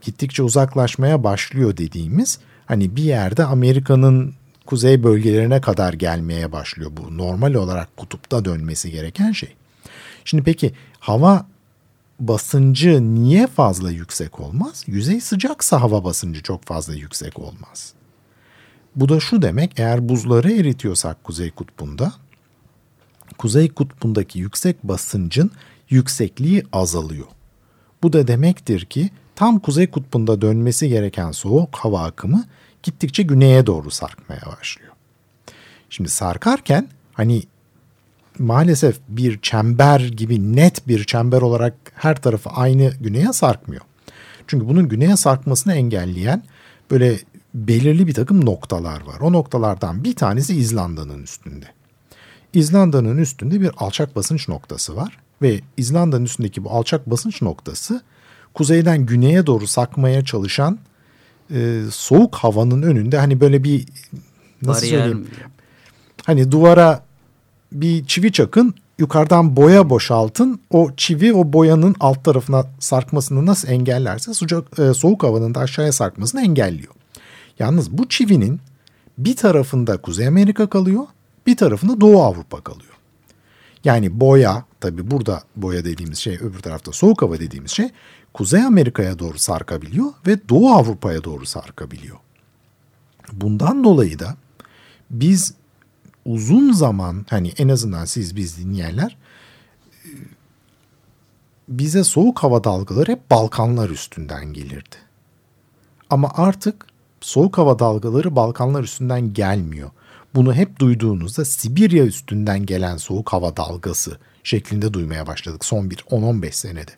Gittikçe 0.03 0.43
uzaklaşmaya 0.43 1.25
başlıyor 1.25 1.77
dediğimiz 1.77 2.39
hani 2.67 2.97
bir 2.97 3.03
yerde 3.03 3.45
Amerika'nın 3.45 4.35
kuzey 4.69 5.03
bölgelerine 5.03 5.61
kadar 5.61 5.93
gelmeye 5.93 6.53
başlıyor 6.53 6.91
bu. 6.97 7.19
Normal 7.19 7.55
olarak 7.55 7.97
kutupta 7.97 8.45
dönmesi 8.45 8.91
gereken 8.91 9.33
şey. 9.33 9.57
Şimdi 10.25 10.43
peki 10.45 10.73
hava 11.01 11.47
basıncı 12.21 13.15
niye 13.15 13.47
fazla 13.47 13.91
yüksek 13.91 14.41
olmaz? 14.41 14.85
Yüzey 14.87 15.21
sıcaksa 15.21 15.81
hava 15.81 16.05
basıncı 16.05 16.43
çok 16.43 16.65
fazla 16.65 16.95
yüksek 16.95 17.39
olmaz. 17.39 17.93
Bu 18.97 19.09
da 19.09 19.21
şu 19.21 19.43
demek 19.43 19.73
eğer 19.77 20.09
buzları 20.09 20.53
eritiyorsak 20.53 21.25
Kuzey 21.25 21.51
Kutbu'nda 21.51 22.13
Kuzey 23.39 23.69
Kutbu'ndaki 23.69 24.39
yüksek 24.39 24.83
basıncın 24.83 25.51
yüksekliği 25.91 26.65
azalıyor. 26.73 27.27
Bu 28.03 28.13
da 28.13 28.29
demektir 28.29 28.85
ki 28.85 29.11
tam 29.37 29.59
kuzey 29.59 29.91
kutbunda 29.91 30.41
dönmesi 30.41 30.89
gereken 30.89 31.31
soğuk 31.31 31.77
hava 31.77 32.03
akımı 32.03 32.45
gittikçe 32.83 33.23
güneye 33.23 33.67
doğru 33.67 33.91
sarkmaya 33.91 34.43
başlıyor. 34.59 34.93
Şimdi 35.91 36.11
sarkarken 36.11 36.89
hani 37.13 37.43
maalesef 38.39 38.99
bir 39.09 39.41
çember 39.41 40.01
gibi 40.01 40.57
net 40.57 40.89
bir 40.89 41.05
çember 41.05 41.43
olarak 41.43 41.75
her 41.95 42.23
tarafı 42.23 42.51
aynı 42.51 42.93
güneye 43.01 43.33
sarkmıyor. 43.33 43.83
Çünkü 44.47 44.69
bunun 44.69 44.89
güneye 44.89 45.17
sarkmasını 45.17 45.75
engelleyen 45.75 46.43
böyle 46.91 47.19
belirli 47.55 48.07
bir 48.07 48.15
takım 48.15 48.47
noktalar 48.47 49.01
var. 49.01 49.21
O 49.21 49.33
noktalardan 49.33 50.05
bir 50.05 50.17
tanesi 50.17 50.57
İzlanda'nın 50.57 51.23
üstünde. 51.23 51.67
İzlanda'nın 52.53 53.19
üstünde 53.19 53.61
bir 53.61 53.71
alçak 53.77 54.17
basınç 54.17 54.49
noktası 54.49 54.97
var 54.97 55.19
ve 55.43 55.61
İzlanda'nın 55.77 56.25
üstündeki 56.25 56.65
bu 56.65 56.71
alçak 56.71 57.11
basınç 57.11 57.43
noktası 57.43 58.03
kuzeyden 58.55 59.07
güneye 59.07 59.47
doğru 59.47 59.67
sakmaya 59.67 60.25
çalışan 60.25 60.79
e, 61.55 61.83
soğuk 61.91 62.35
havanın 62.35 62.83
önünde 62.83 63.19
hani 63.19 63.41
böyle 63.41 63.65
bir 63.65 63.87
nasıl 64.63 64.83
Bariyer 64.83 64.99
söyleyeyim? 64.99 65.19
mi? 65.19 65.27
Hani 66.27 66.53
duvara 66.53 67.05
bir 67.73 68.07
çivi 68.07 68.33
çakın, 68.33 68.75
yukarıdan 68.99 69.57
boya 69.57 69.91
boşaltın. 69.91 70.61
O 70.71 70.91
çivi 70.97 71.35
o 71.35 71.53
boyanın 71.53 71.97
alt 72.01 72.25
tarafına 72.25 72.67
sarkmasını 72.79 73.47
nasıl 73.47 73.69
engellerse 73.69 74.35
sıcak 74.35 74.79
e, 74.79 74.95
soğuk 74.95 75.23
havanın 75.23 75.55
da 75.55 75.61
aşağıya 75.61 75.93
sarkmasını 75.93 76.43
engelliyor. 76.43 76.93
Yalnız 77.59 77.99
bu 77.99 78.09
çivinin 78.09 78.61
bir 79.19 79.37
tarafında 79.37 79.97
Kuzey 79.97 80.27
Amerika 80.27 80.67
kalıyor, 80.67 81.05
bir 81.47 81.57
tarafında 81.57 82.01
Doğu 82.01 82.23
Avrupa 82.23 82.61
kalıyor. 82.61 82.93
Yani 83.85 84.21
boya, 84.21 84.65
tabi 84.81 85.11
burada 85.11 85.43
boya 85.57 85.85
dediğimiz 85.85 86.19
şey, 86.19 86.37
öbür 86.37 86.59
tarafta 86.59 86.93
soğuk 86.93 87.23
hava 87.23 87.39
dediğimiz 87.39 87.71
şey 87.71 87.91
Kuzey 88.35 88.63
Amerika'ya 88.63 89.19
doğru 89.19 89.39
sarkabiliyor 89.39 90.07
ve 90.27 90.49
Doğu 90.49 90.69
Avrupa'ya 90.69 91.25
doğru 91.25 91.47
sarkabiliyor. 91.47 92.17
Bundan 93.33 93.85
dolayı 93.85 94.19
da 94.19 94.37
biz 95.11 95.55
uzun 96.25 96.73
zaman 96.73 97.27
hani 97.31 97.53
en 97.59 97.69
azından 97.69 98.05
siz 98.05 98.37
biz 98.37 98.59
dinleyenler 98.59 99.17
e, 100.05 100.11
bize 101.69 102.05
soğuk 102.05 102.39
hava 102.39 102.65
dalgaları 102.65 103.13
hep 103.13 103.31
Balkanlar 103.31 103.91
üstünden 103.91 104.53
gelirdi. 104.53 104.97
Ama 106.11 106.31
artık 106.35 106.87
soğuk 107.21 107.59
hava 107.59 107.79
dalgaları 107.79 108.37
Balkanlar 108.37 108.83
üstünden 108.83 109.33
gelmiyor. 109.33 109.91
Bunu 110.35 110.55
hep 110.55 110.79
duyduğunuzda 110.79 111.45
Sibirya 111.45 112.05
üstünden 112.05 112.67
gelen 112.67 112.97
soğuk 112.97 113.33
hava 113.33 113.57
dalgası 113.57 114.19
şeklinde 114.49 114.93
duymaya 114.93 115.27
başladık 115.27 115.65
son 115.65 115.91
bir 115.91 115.97
10-15 115.97 116.53
senede. 116.53 116.91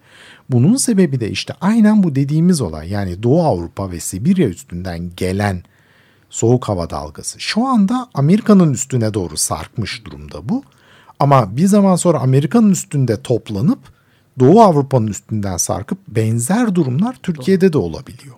Bunun 0.51 0.77
sebebi 0.77 1.21
de 1.21 1.31
işte 1.31 1.55
aynen 1.61 2.03
bu 2.03 2.15
dediğimiz 2.15 2.61
olay 2.61 2.91
yani 2.91 3.23
Doğu 3.23 3.43
Avrupa 3.43 3.91
ve 3.91 4.01
Sibirya 4.01 4.49
üstünden 4.49 5.11
gelen 5.17 5.63
soğuk 6.31 6.69
hava 6.69 6.91
dalgası. 6.91 7.41
Şu 7.41 7.67
anda 7.67 8.11
Amerika'nın 8.15 8.73
üstüne 8.73 9.15
doğru 9.15 9.37
sarkmış 9.37 10.05
durumda 10.05 10.49
bu. 10.49 10.63
Ama 11.19 11.57
bir 11.57 11.67
zaman 11.67 11.97
sonra 11.97 12.19
Amerika'nın 12.19 12.71
üstünde 12.71 13.23
toplanıp 13.23 13.79
Doğu 14.39 14.61
Avrupa'nın 14.61 15.07
üstünden 15.07 15.57
sarkıp 15.57 15.99
benzer 16.09 16.75
durumlar 16.75 17.17
Türkiye'de 17.23 17.73
de 17.73 17.79
olabiliyor. 17.79 18.35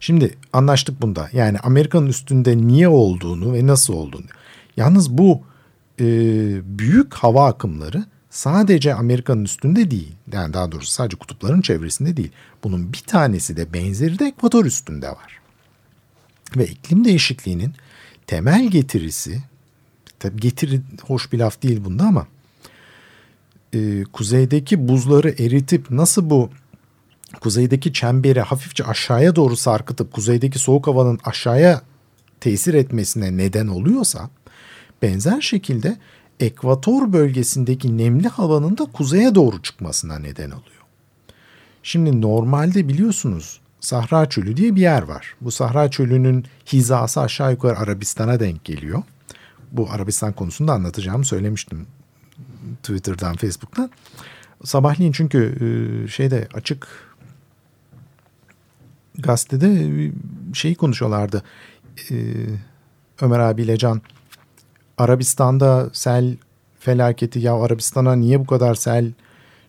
Şimdi 0.00 0.38
anlaştık 0.52 1.02
bunda. 1.02 1.28
Yani 1.32 1.58
Amerika'nın 1.58 2.06
üstünde 2.06 2.58
niye 2.58 2.88
olduğunu 2.88 3.52
ve 3.52 3.66
nasıl 3.66 3.94
olduğunu. 3.94 4.26
Yalnız 4.76 5.18
bu 5.18 5.42
e, 6.00 6.04
büyük 6.78 7.14
hava 7.14 7.46
akımları 7.46 8.04
sadece 8.30 8.94
Amerika'nın 8.94 9.44
üstünde 9.44 9.90
değil. 9.90 10.12
Yani 10.32 10.54
daha 10.54 10.72
doğrusu 10.72 10.90
sadece 10.90 11.16
kutupların 11.16 11.60
çevresinde 11.60 12.16
değil. 12.16 12.32
Bunun 12.64 12.92
bir 12.92 13.02
tanesi 13.06 13.56
de 13.56 13.72
benzeri 13.72 14.18
de 14.18 14.26
ekvator 14.26 14.64
üstünde 14.64 15.08
var. 15.08 15.40
Ve 16.56 16.66
iklim 16.66 17.04
değişikliğinin 17.04 17.72
temel 18.26 18.66
getirisi, 18.70 19.42
tabii 20.18 20.40
getiri 20.40 20.80
hoş 21.02 21.32
bir 21.32 21.38
laf 21.38 21.62
değil 21.62 21.84
bunda 21.84 22.04
ama 22.04 22.26
e, 23.74 24.04
kuzeydeki 24.12 24.88
buzları 24.88 25.28
eritip 25.28 25.90
nasıl 25.90 26.30
bu 26.30 26.50
kuzeydeki 27.40 27.92
çemberi 27.92 28.40
hafifçe 28.40 28.84
aşağıya 28.84 29.36
doğru 29.36 29.56
sarkıtıp 29.56 30.12
kuzeydeki 30.12 30.58
soğuk 30.58 30.86
havanın 30.86 31.18
aşağıya 31.24 31.82
tesir 32.40 32.74
etmesine 32.74 33.36
neden 33.36 33.66
oluyorsa 33.66 34.30
benzer 35.02 35.40
şekilde 35.40 35.96
ekvator 36.40 37.12
bölgesindeki 37.12 37.98
nemli 37.98 38.28
havanın 38.28 38.78
da 38.78 38.84
kuzeye 38.84 39.34
doğru 39.34 39.62
çıkmasına 39.62 40.18
neden 40.18 40.50
oluyor. 40.50 40.82
Şimdi 41.82 42.20
normalde 42.20 42.88
biliyorsunuz 42.88 43.60
Sahra 43.80 44.28
Çölü 44.28 44.56
diye 44.56 44.76
bir 44.76 44.80
yer 44.80 45.02
var. 45.02 45.34
Bu 45.40 45.50
Sahra 45.50 45.90
Çölü'nün 45.90 46.44
hizası 46.72 47.20
aşağı 47.20 47.52
yukarı 47.52 47.78
Arabistan'a 47.78 48.40
denk 48.40 48.64
geliyor. 48.64 49.02
Bu 49.72 49.90
Arabistan 49.90 50.32
konusunda 50.32 50.72
anlatacağımı 50.72 51.24
söylemiştim 51.24 51.86
Twitter'dan, 52.82 53.36
Facebook'tan. 53.36 53.90
Sabahleyin 54.64 55.12
çünkü 55.12 55.58
e, 55.60 56.08
şeyde 56.08 56.48
açık 56.54 56.88
gazetede 59.18 60.10
şeyi 60.52 60.74
konuşuyorlardı. 60.74 61.42
E, 62.10 62.14
Ömer 63.20 63.38
abiyle 63.38 63.76
Can 63.76 64.02
Arabistan'da 64.98 65.90
sel 65.92 66.36
felaketi 66.78 67.38
ya 67.38 67.54
Arabistan'a 67.54 68.16
niye 68.16 68.40
bu 68.40 68.46
kadar 68.46 68.74
sel 68.74 69.12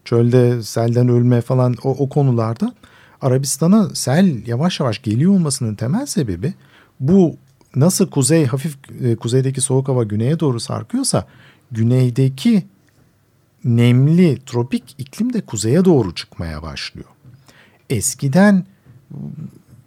çölde 0.05 0.63
selden 0.63 1.09
ölme 1.09 1.41
falan 1.41 1.75
o, 1.83 1.89
o 1.89 2.09
konularda 2.09 2.73
Arabistan'a 3.21 3.95
sel 3.95 4.47
yavaş 4.47 4.79
yavaş 4.79 5.01
geliyor 5.01 5.31
olmasının 5.31 5.75
temel 5.75 6.05
sebebi 6.05 6.53
bu 6.99 7.35
nasıl 7.75 8.09
kuzey 8.09 8.45
hafif 8.45 8.77
e, 9.01 9.15
kuzeydeki 9.15 9.61
soğuk 9.61 9.87
hava 9.87 10.03
güneye 10.03 10.39
doğru 10.39 10.59
sarkıyorsa 10.59 11.27
güneydeki 11.71 12.63
nemli 13.65 14.39
tropik 14.45 14.95
iklim 14.97 15.33
de 15.33 15.41
kuzeye 15.41 15.85
doğru 15.85 16.15
çıkmaya 16.15 16.61
başlıyor. 16.61 17.09
Eskiden 17.89 18.65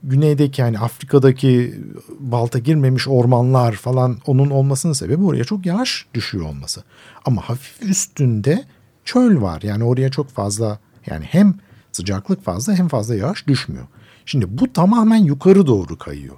güneydeki 0.02 0.60
yani 0.60 0.78
Afrika'daki 0.78 1.80
balta 2.18 2.58
girmemiş 2.58 3.08
ormanlar 3.08 3.72
falan 3.72 4.18
onun 4.26 4.50
olmasının 4.50 4.92
sebebi 4.92 5.24
oraya 5.24 5.44
çok 5.44 5.66
yağış 5.66 6.06
düşüyor 6.14 6.44
olması. 6.44 6.82
Ama 7.24 7.42
hafif 7.42 7.82
üstünde 7.82 8.64
çöl 9.04 9.42
var. 9.42 9.62
Yani 9.62 9.84
oraya 9.84 10.10
çok 10.10 10.28
fazla 10.28 10.78
yani 11.06 11.24
hem 11.24 11.54
sıcaklık 11.92 12.44
fazla 12.44 12.74
hem 12.74 12.88
fazla 12.88 13.14
yağış 13.14 13.46
düşmüyor. 13.46 13.86
Şimdi 14.26 14.58
bu 14.58 14.72
tamamen 14.72 15.24
yukarı 15.24 15.66
doğru 15.66 15.98
kayıyor. 15.98 16.36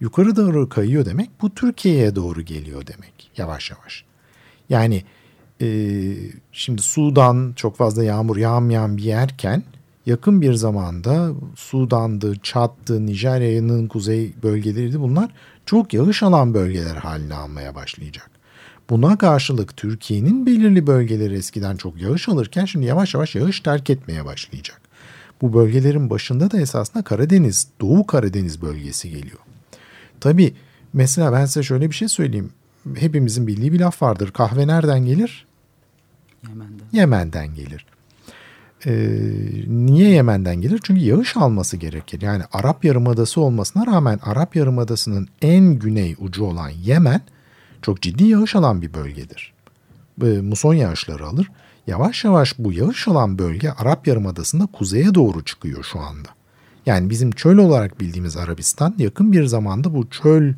Yukarı 0.00 0.36
doğru 0.36 0.68
kayıyor 0.68 1.04
demek 1.04 1.30
bu 1.42 1.54
Türkiye'ye 1.54 2.16
doğru 2.16 2.42
geliyor 2.42 2.86
demek 2.86 3.30
yavaş 3.36 3.70
yavaş. 3.70 4.04
Yani 4.68 5.04
e, 5.60 5.68
şimdi 6.52 6.82
Sudan 6.82 7.52
çok 7.56 7.76
fazla 7.76 8.04
yağmur 8.04 8.36
yağmayan 8.36 8.96
bir 8.96 9.02
yerken 9.02 9.62
yakın 10.06 10.42
bir 10.42 10.54
zamanda 10.54 11.32
Sudan'dı, 11.56 12.34
Çat'tı, 12.42 13.06
Nijerya'nın 13.06 13.88
kuzey 13.88 14.32
bölgeleriydi 14.42 15.00
bunlar 15.00 15.30
çok 15.66 15.94
yağış 15.94 16.22
alan 16.22 16.54
bölgeler 16.54 16.96
haline 16.96 17.34
almaya 17.34 17.74
başlayacak. 17.74 18.30
Buna 18.90 19.18
karşılık 19.18 19.76
Türkiye'nin 19.76 20.46
belirli 20.46 20.86
bölgeleri 20.86 21.34
eskiden 21.34 21.76
çok 21.76 22.00
yağış 22.02 22.28
alırken 22.28 22.64
şimdi 22.64 22.86
yavaş 22.86 23.14
yavaş 23.14 23.34
yağış 23.34 23.60
terk 23.60 23.90
etmeye 23.90 24.24
başlayacak. 24.24 24.80
Bu 25.42 25.54
bölgelerin 25.54 26.10
başında 26.10 26.50
da 26.50 26.60
esasında 26.60 27.04
Karadeniz, 27.04 27.68
Doğu 27.80 28.06
Karadeniz 28.06 28.62
bölgesi 28.62 29.10
geliyor. 29.10 29.38
Tabi 30.20 30.54
mesela 30.92 31.32
ben 31.32 31.46
size 31.46 31.62
şöyle 31.62 31.90
bir 31.90 31.94
şey 31.94 32.08
söyleyeyim. 32.08 32.50
Hepimizin 32.94 33.46
bildiği 33.46 33.72
bir 33.72 33.80
laf 33.80 34.02
vardır. 34.02 34.30
Kahve 34.30 34.66
nereden 34.66 35.06
gelir? 35.06 35.46
Yemen'de. 36.48 36.82
Yemen'den 36.92 37.54
gelir. 37.54 37.86
Ee, 38.86 39.08
niye 39.66 40.10
Yemen'den 40.10 40.56
gelir? 40.56 40.80
Çünkü 40.84 41.00
yağış 41.00 41.36
alması 41.36 41.76
gerekir. 41.76 42.20
Yani 42.22 42.42
Arap 42.52 42.84
Yarımadası 42.84 43.40
olmasına 43.40 43.86
rağmen 43.86 44.20
Arap 44.22 44.56
Yarımadası'nın 44.56 45.28
en 45.42 45.64
güney 45.64 46.16
ucu 46.18 46.44
olan 46.44 46.68
Yemen 46.68 47.20
çok 47.82 48.02
ciddi 48.02 48.24
yağış 48.24 48.56
alan 48.56 48.82
bir 48.82 48.94
bölgedir. 48.94 49.52
Ee, 50.22 50.26
muson 50.26 50.74
yağışları 50.74 51.26
alır. 51.26 51.50
Yavaş 51.86 52.24
yavaş 52.24 52.58
bu 52.58 52.72
yağış 52.72 53.08
alan 53.08 53.38
bölge 53.38 53.70
Arap 53.70 54.06
Yarımadası'nda 54.06 54.66
kuzeye 54.66 55.14
doğru 55.14 55.44
çıkıyor 55.44 55.84
şu 55.84 56.00
anda. 56.00 56.28
Yani 56.86 57.10
bizim 57.10 57.30
çöl 57.30 57.58
olarak 57.58 58.00
bildiğimiz 58.00 58.36
Arabistan 58.36 58.94
yakın 58.98 59.32
bir 59.32 59.44
zamanda 59.44 59.94
bu 59.94 60.10
çöl 60.10 60.54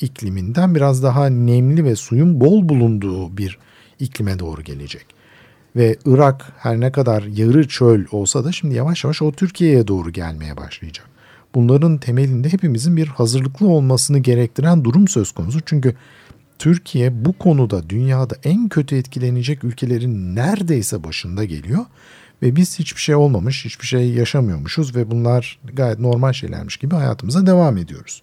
ikliminden 0.00 0.74
biraz 0.74 1.02
daha 1.02 1.26
nemli 1.26 1.84
ve 1.84 1.96
suyun 1.96 2.40
bol 2.40 2.68
bulunduğu 2.68 3.36
bir 3.36 3.58
iklime 3.98 4.38
doğru 4.38 4.62
gelecek. 4.62 5.06
Ve 5.76 5.96
Irak 6.04 6.52
her 6.58 6.80
ne 6.80 6.92
kadar 6.92 7.22
yarı 7.22 7.68
çöl 7.68 8.04
olsa 8.10 8.44
da 8.44 8.52
şimdi 8.52 8.74
yavaş 8.74 9.04
yavaş 9.04 9.22
o 9.22 9.32
Türkiye'ye 9.32 9.88
doğru 9.88 10.10
gelmeye 10.10 10.56
başlayacak. 10.56 11.06
Bunların 11.54 11.98
temelinde 11.98 12.52
hepimizin 12.52 12.96
bir 12.96 13.06
hazırlıklı 13.06 13.68
olmasını 13.68 14.18
gerektiren 14.18 14.84
durum 14.84 15.08
söz 15.08 15.32
konusu. 15.32 15.60
Çünkü 15.66 15.96
Türkiye 16.58 17.24
bu 17.24 17.32
konuda 17.32 17.90
dünyada 17.90 18.34
en 18.44 18.68
kötü 18.68 18.96
etkilenecek 18.96 19.64
ülkelerin 19.64 20.36
neredeyse 20.36 21.04
başında 21.04 21.44
geliyor 21.44 21.84
Ve 22.42 22.56
biz 22.56 22.78
hiçbir 22.78 23.00
şey 23.00 23.14
olmamış, 23.14 23.64
hiçbir 23.64 23.86
şey 23.86 24.10
yaşamıyormuşuz 24.10 24.96
ve 24.96 25.10
bunlar 25.10 25.58
gayet 25.72 25.98
normal 25.98 26.32
şeylermiş 26.32 26.76
gibi 26.76 26.94
hayatımıza 26.94 27.46
devam 27.46 27.76
ediyoruz. 27.76 28.22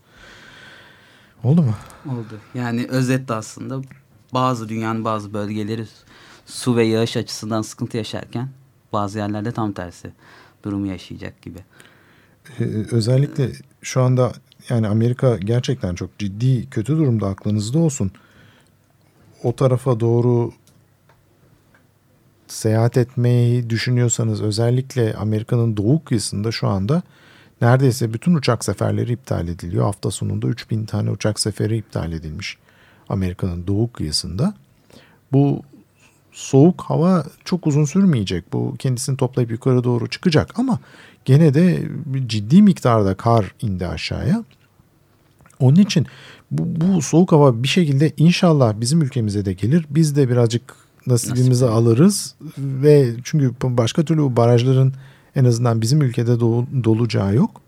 Oldu 1.44 1.62
mu? 1.62 1.76
Oldu. 2.06 2.40
Yani 2.56 2.88
özetle 2.90 3.34
aslında 3.34 3.82
bazı 4.34 4.70
dünyanın 4.70 5.06
bazı 5.06 5.34
bölgeleri 5.34 5.86
su 6.46 6.76
ve 6.76 6.84
yağış 6.84 7.18
açısından 7.18 7.62
sıkıntı 7.62 7.98
yaşarken 7.98 8.50
bazı 8.94 9.18
yerlerde 9.18 9.52
tam 9.52 9.74
tersi 9.74 10.12
durumu 10.64 10.88
yaşayacak 10.88 11.42
gibi. 11.42 11.60
Ee, 12.60 12.64
özellikle 12.92 13.52
şu 13.82 14.02
anda 14.02 14.34
yani 14.70 14.88
Amerika 14.88 15.38
gerçekten 15.38 15.96
çok 15.96 16.20
ciddi 16.20 16.70
kötü 16.70 16.98
durumda 16.98 17.28
aklınızda 17.28 17.80
olsun. 17.80 18.12
O 19.44 19.56
tarafa 19.56 20.00
doğru 20.00 20.54
seyahat 22.48 22.98
etmeyi 22.98 23.70
düşünüyorsanız 23.70 24.42
özellikle 24.42 25.14
Amerika'nın 25.14 25.78
doğu 25.78 26.04
kıyısında 26.04 26.52
şu 26.52 26.68
anda 26.68 27.04
neredeyse 27.62 28.14
bütün 28.14 28.34
uçak 28.34 28.66
seferleri 28.66 29.12
iptal 29.12 29.48
ediliyor. 29.48 29.86
Hafta 29.86 30.12
sonunda 30.12 30.48
3000 30.48 30.86
tane 30.86 31.12
uçak 31.12 31.40
seferi 31.40 31.78
iptal 31.78 32.12
edilmiş 32.12 32.58
Amerika'nın 33.10 33.68
doğu 33.68 33.92
kıyısında. 33.92 34.54
Bu 35.32 35.62
soğuk 36.34 36.82
hava 36.82 37.26
çok 37.46 37.68
uzun 37.68 37.86
sürmeyecek. 37.86 38.54
Bu 38.54 38.76
kendisini 38.80 39.18
toplayıp 39.18 39.52
yukarı 39.52 39.84
doğru 39.84 40.08
çıkacak 40.08 40.60
ama 40.60 40.80
gene 41.26 41.54
de 41.54 41.84
ciddi 42.28 42.62
miktarda 42.62 43.16
kar 43.16 43.56
indi 43.62 43.88
aşağıya. 43.88 44.44
Onun 45.60 45.76
için 45.76 46.08
bu, 46.52 46.82
bu 46.82 47.02
soğuk 47.02 47.32
hava 47.32 47.64
bir 47.64 47.68
şekilde 47.68 48.12
inşallah 48.18 48.74
bizim 48.82 49.02
ülkemize 49.02 49.46
de 49.46 49.54
gelir. 49.54 49.86
Biz 49.90 50.16
de 50.16 50.30
birazcık 50.30 50.76
nasibimizi 51.08 51.66
Nasip. 51.66 51.78
alırız 51.78 52.36
ve 52.58 53.10
çünkü 53.24 53.54
başka 53.64 54.04
türlü 54.04 54.22
bu 54.22 54.36
barajların 54.36 54.94
en 55.36 55.46
azından 55.46 55.82
bizim 55.82 56.02
ülkede 56.02 56.40
dolu, 56.40 56.68
dolacağı 56.84 57.36
yok. 57.36 57.62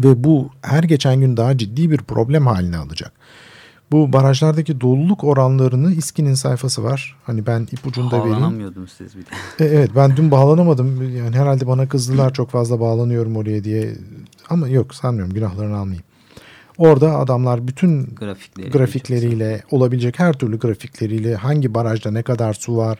Ve 0.00 0.24
bu 0.24 0.50
her 0.62 0.82
geçen 0.82 1.20
gün 1.20 1.36
daha 1.36 1.58
ciddi 1.58 1.90
bir 1.90 1.98
problem 1.98 2.46
haline 2.46 2.76
alacak. 2.76 3.12
Bu 3.92 4.12
barajlardaki 4.12 4.80
doluluk 4.80 5.24
oranlarını 5.24 5.92
İSKİ'nin 5.92 6.34
sayfası 6.34 6.84
var. 6.84 7.16
Hani 7.24 7.46
ben 7.46 7.68
ipucunu 7.72 8.10
da 8.10 8.18
vereyim. 8.18 8.36
Bağlanamıyordum 8.36 8.88
siz 8.88 9.16
bir 9.16 9.22
de. 9.22 9.64
E, 9.64 9.76
Evet 9.78 9.90
ben 9.96 10.16
dün 10.16 10.30
bağlanamadım. 10.30 11.16
Yani 11.16 11.36
herhalde 11.36 11.66
bana 11.66 11.88
kızdılar 11.88 12.32
çok 12.32 12.50
fazla 12.50 12.80
bağlanıyorum 12.80 13.36
oraya 13.36 13.64
diye. 13.64 13.94
Ama 14.50 14.68
yok 14.68 14.94
sanmıyorum 14.94 15.34
günahlarını 15.34 15.76
almayayım. 15.76 16.04
Orada 16.78 17.18
adamlar 17.18 17.68
bütün 17.68 18.14
Grafikleri. 18.14 18.70
grafikleriyle 18.70 19.62
olabilecek 19.70 20.18
her 20.18 20.32
türlü 20.32 20.58
grafikleriyle 20.58 21.34
hangi 21.34 21.74
barajda 21.74 22.10
ne 22.10 22.22
kadar 22.22 22.54
su 22.54 22.76
var 22.76 22.98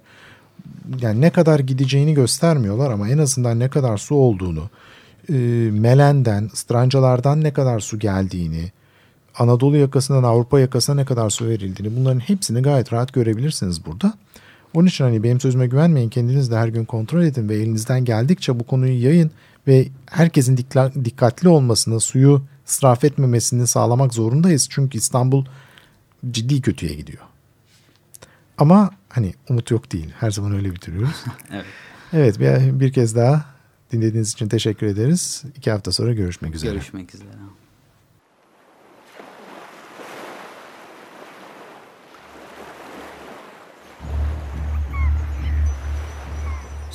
yani 1.00 1.20
ne 1.20 1.30
kadar 1.30 1.58
gideceğini 1.58 2.14
göstermiyorlar 2.14 2.90
ama 2.90 3.08
en 3.08 3.18
azından 3.18 3.58
ne 3.58 3.68
kadar 3.68 3.98
su 3.98 4.14
olduğunu 4.14 4.70
e, 5.28 5.32
Melen'den, 5.72 6.50
Strancalardan 6.54 7.44
ne 7.44 7.52
kadar 7.52 7.80
su 7.80 7.98
geldiğini 7.98 8.72
Anadolu 9.38 9.76
yakasından 9.76 10.22
Avrupa 10.22 10.60
yakasına 10.60 10.96
ne 10.96 11.04
kadar 11.04 11.30
su 11.30 11.46
verildiğini 11.46 11.96
bunların 11.96 12.20
hepsini 12.20 12.62
gayet 12.62 12.92
rahat 12.92 13.12
görebilirsiniz 13.12 13.86
burada. 13.86 14.14
Onun 14.74 14.86
için 14.86 15.04
hani 15.04 15.22
benim 15.22 15.40
sözüme 15.40 15.66
güvenmeyin 15.66 16.08
kendiniz 16.08 16.50
de 16.50 16.56
her 16.56 16.68
gün 16.68 16.84
kontrol 16.84 17.22
edin 17.22 17.48
ve 17.48 17.56
elinizden 17.56 18.04
geldikçe 18.04 18.60
bu 18.60 18.64
konuyu 18.64 19.04
yayın 19.04 19.30
ve 19.66 19.88
herkesin 20.06 20.56
dikkatli 21.04 21.48
olmasını, 21.48 22.00
suyu 22.00 22.42
israf 22.66 23.04
etmemesini 23.04 23.66
sağlamak 23.66 24.14
zorundayız. 24.14 24.68
Çünkü 24.70 24.98
İstanbul 24.98 25.44
ciddi 26.30 26.60
kötüye 26.60 26.94
gidiyor. 26.94 27.22
Ama 28.58 28.90
hani 29.08 29.34
umut 29.48 29.70
yok 29.70 29.92
değil. 29.92 30.12
Her 30.20 30.30
zaman 30.30 30.54
öyle 30.54 30.74
bitiriyoruz. 30.74 31.24
Evet. 31.50 31.64
evet 32.12 32.40
bir, 32.40 32.80
bir 32.80 32.92
kez 32.92 33.16
daha 33.16 33.44
dinlediğiniz 33.92 34.32
için 34.32 34.48
teşekkür 34.48 34.86
ederiz. 34.86 35.42
İki 35.56 35.70
hafta 35.70 35.92
sonra 35.92 36.12
görüşmek 36.12 36.54
üzere. 36.54 36.72
Görüşmek 36.72 37.14
üzere. 37.14 37.28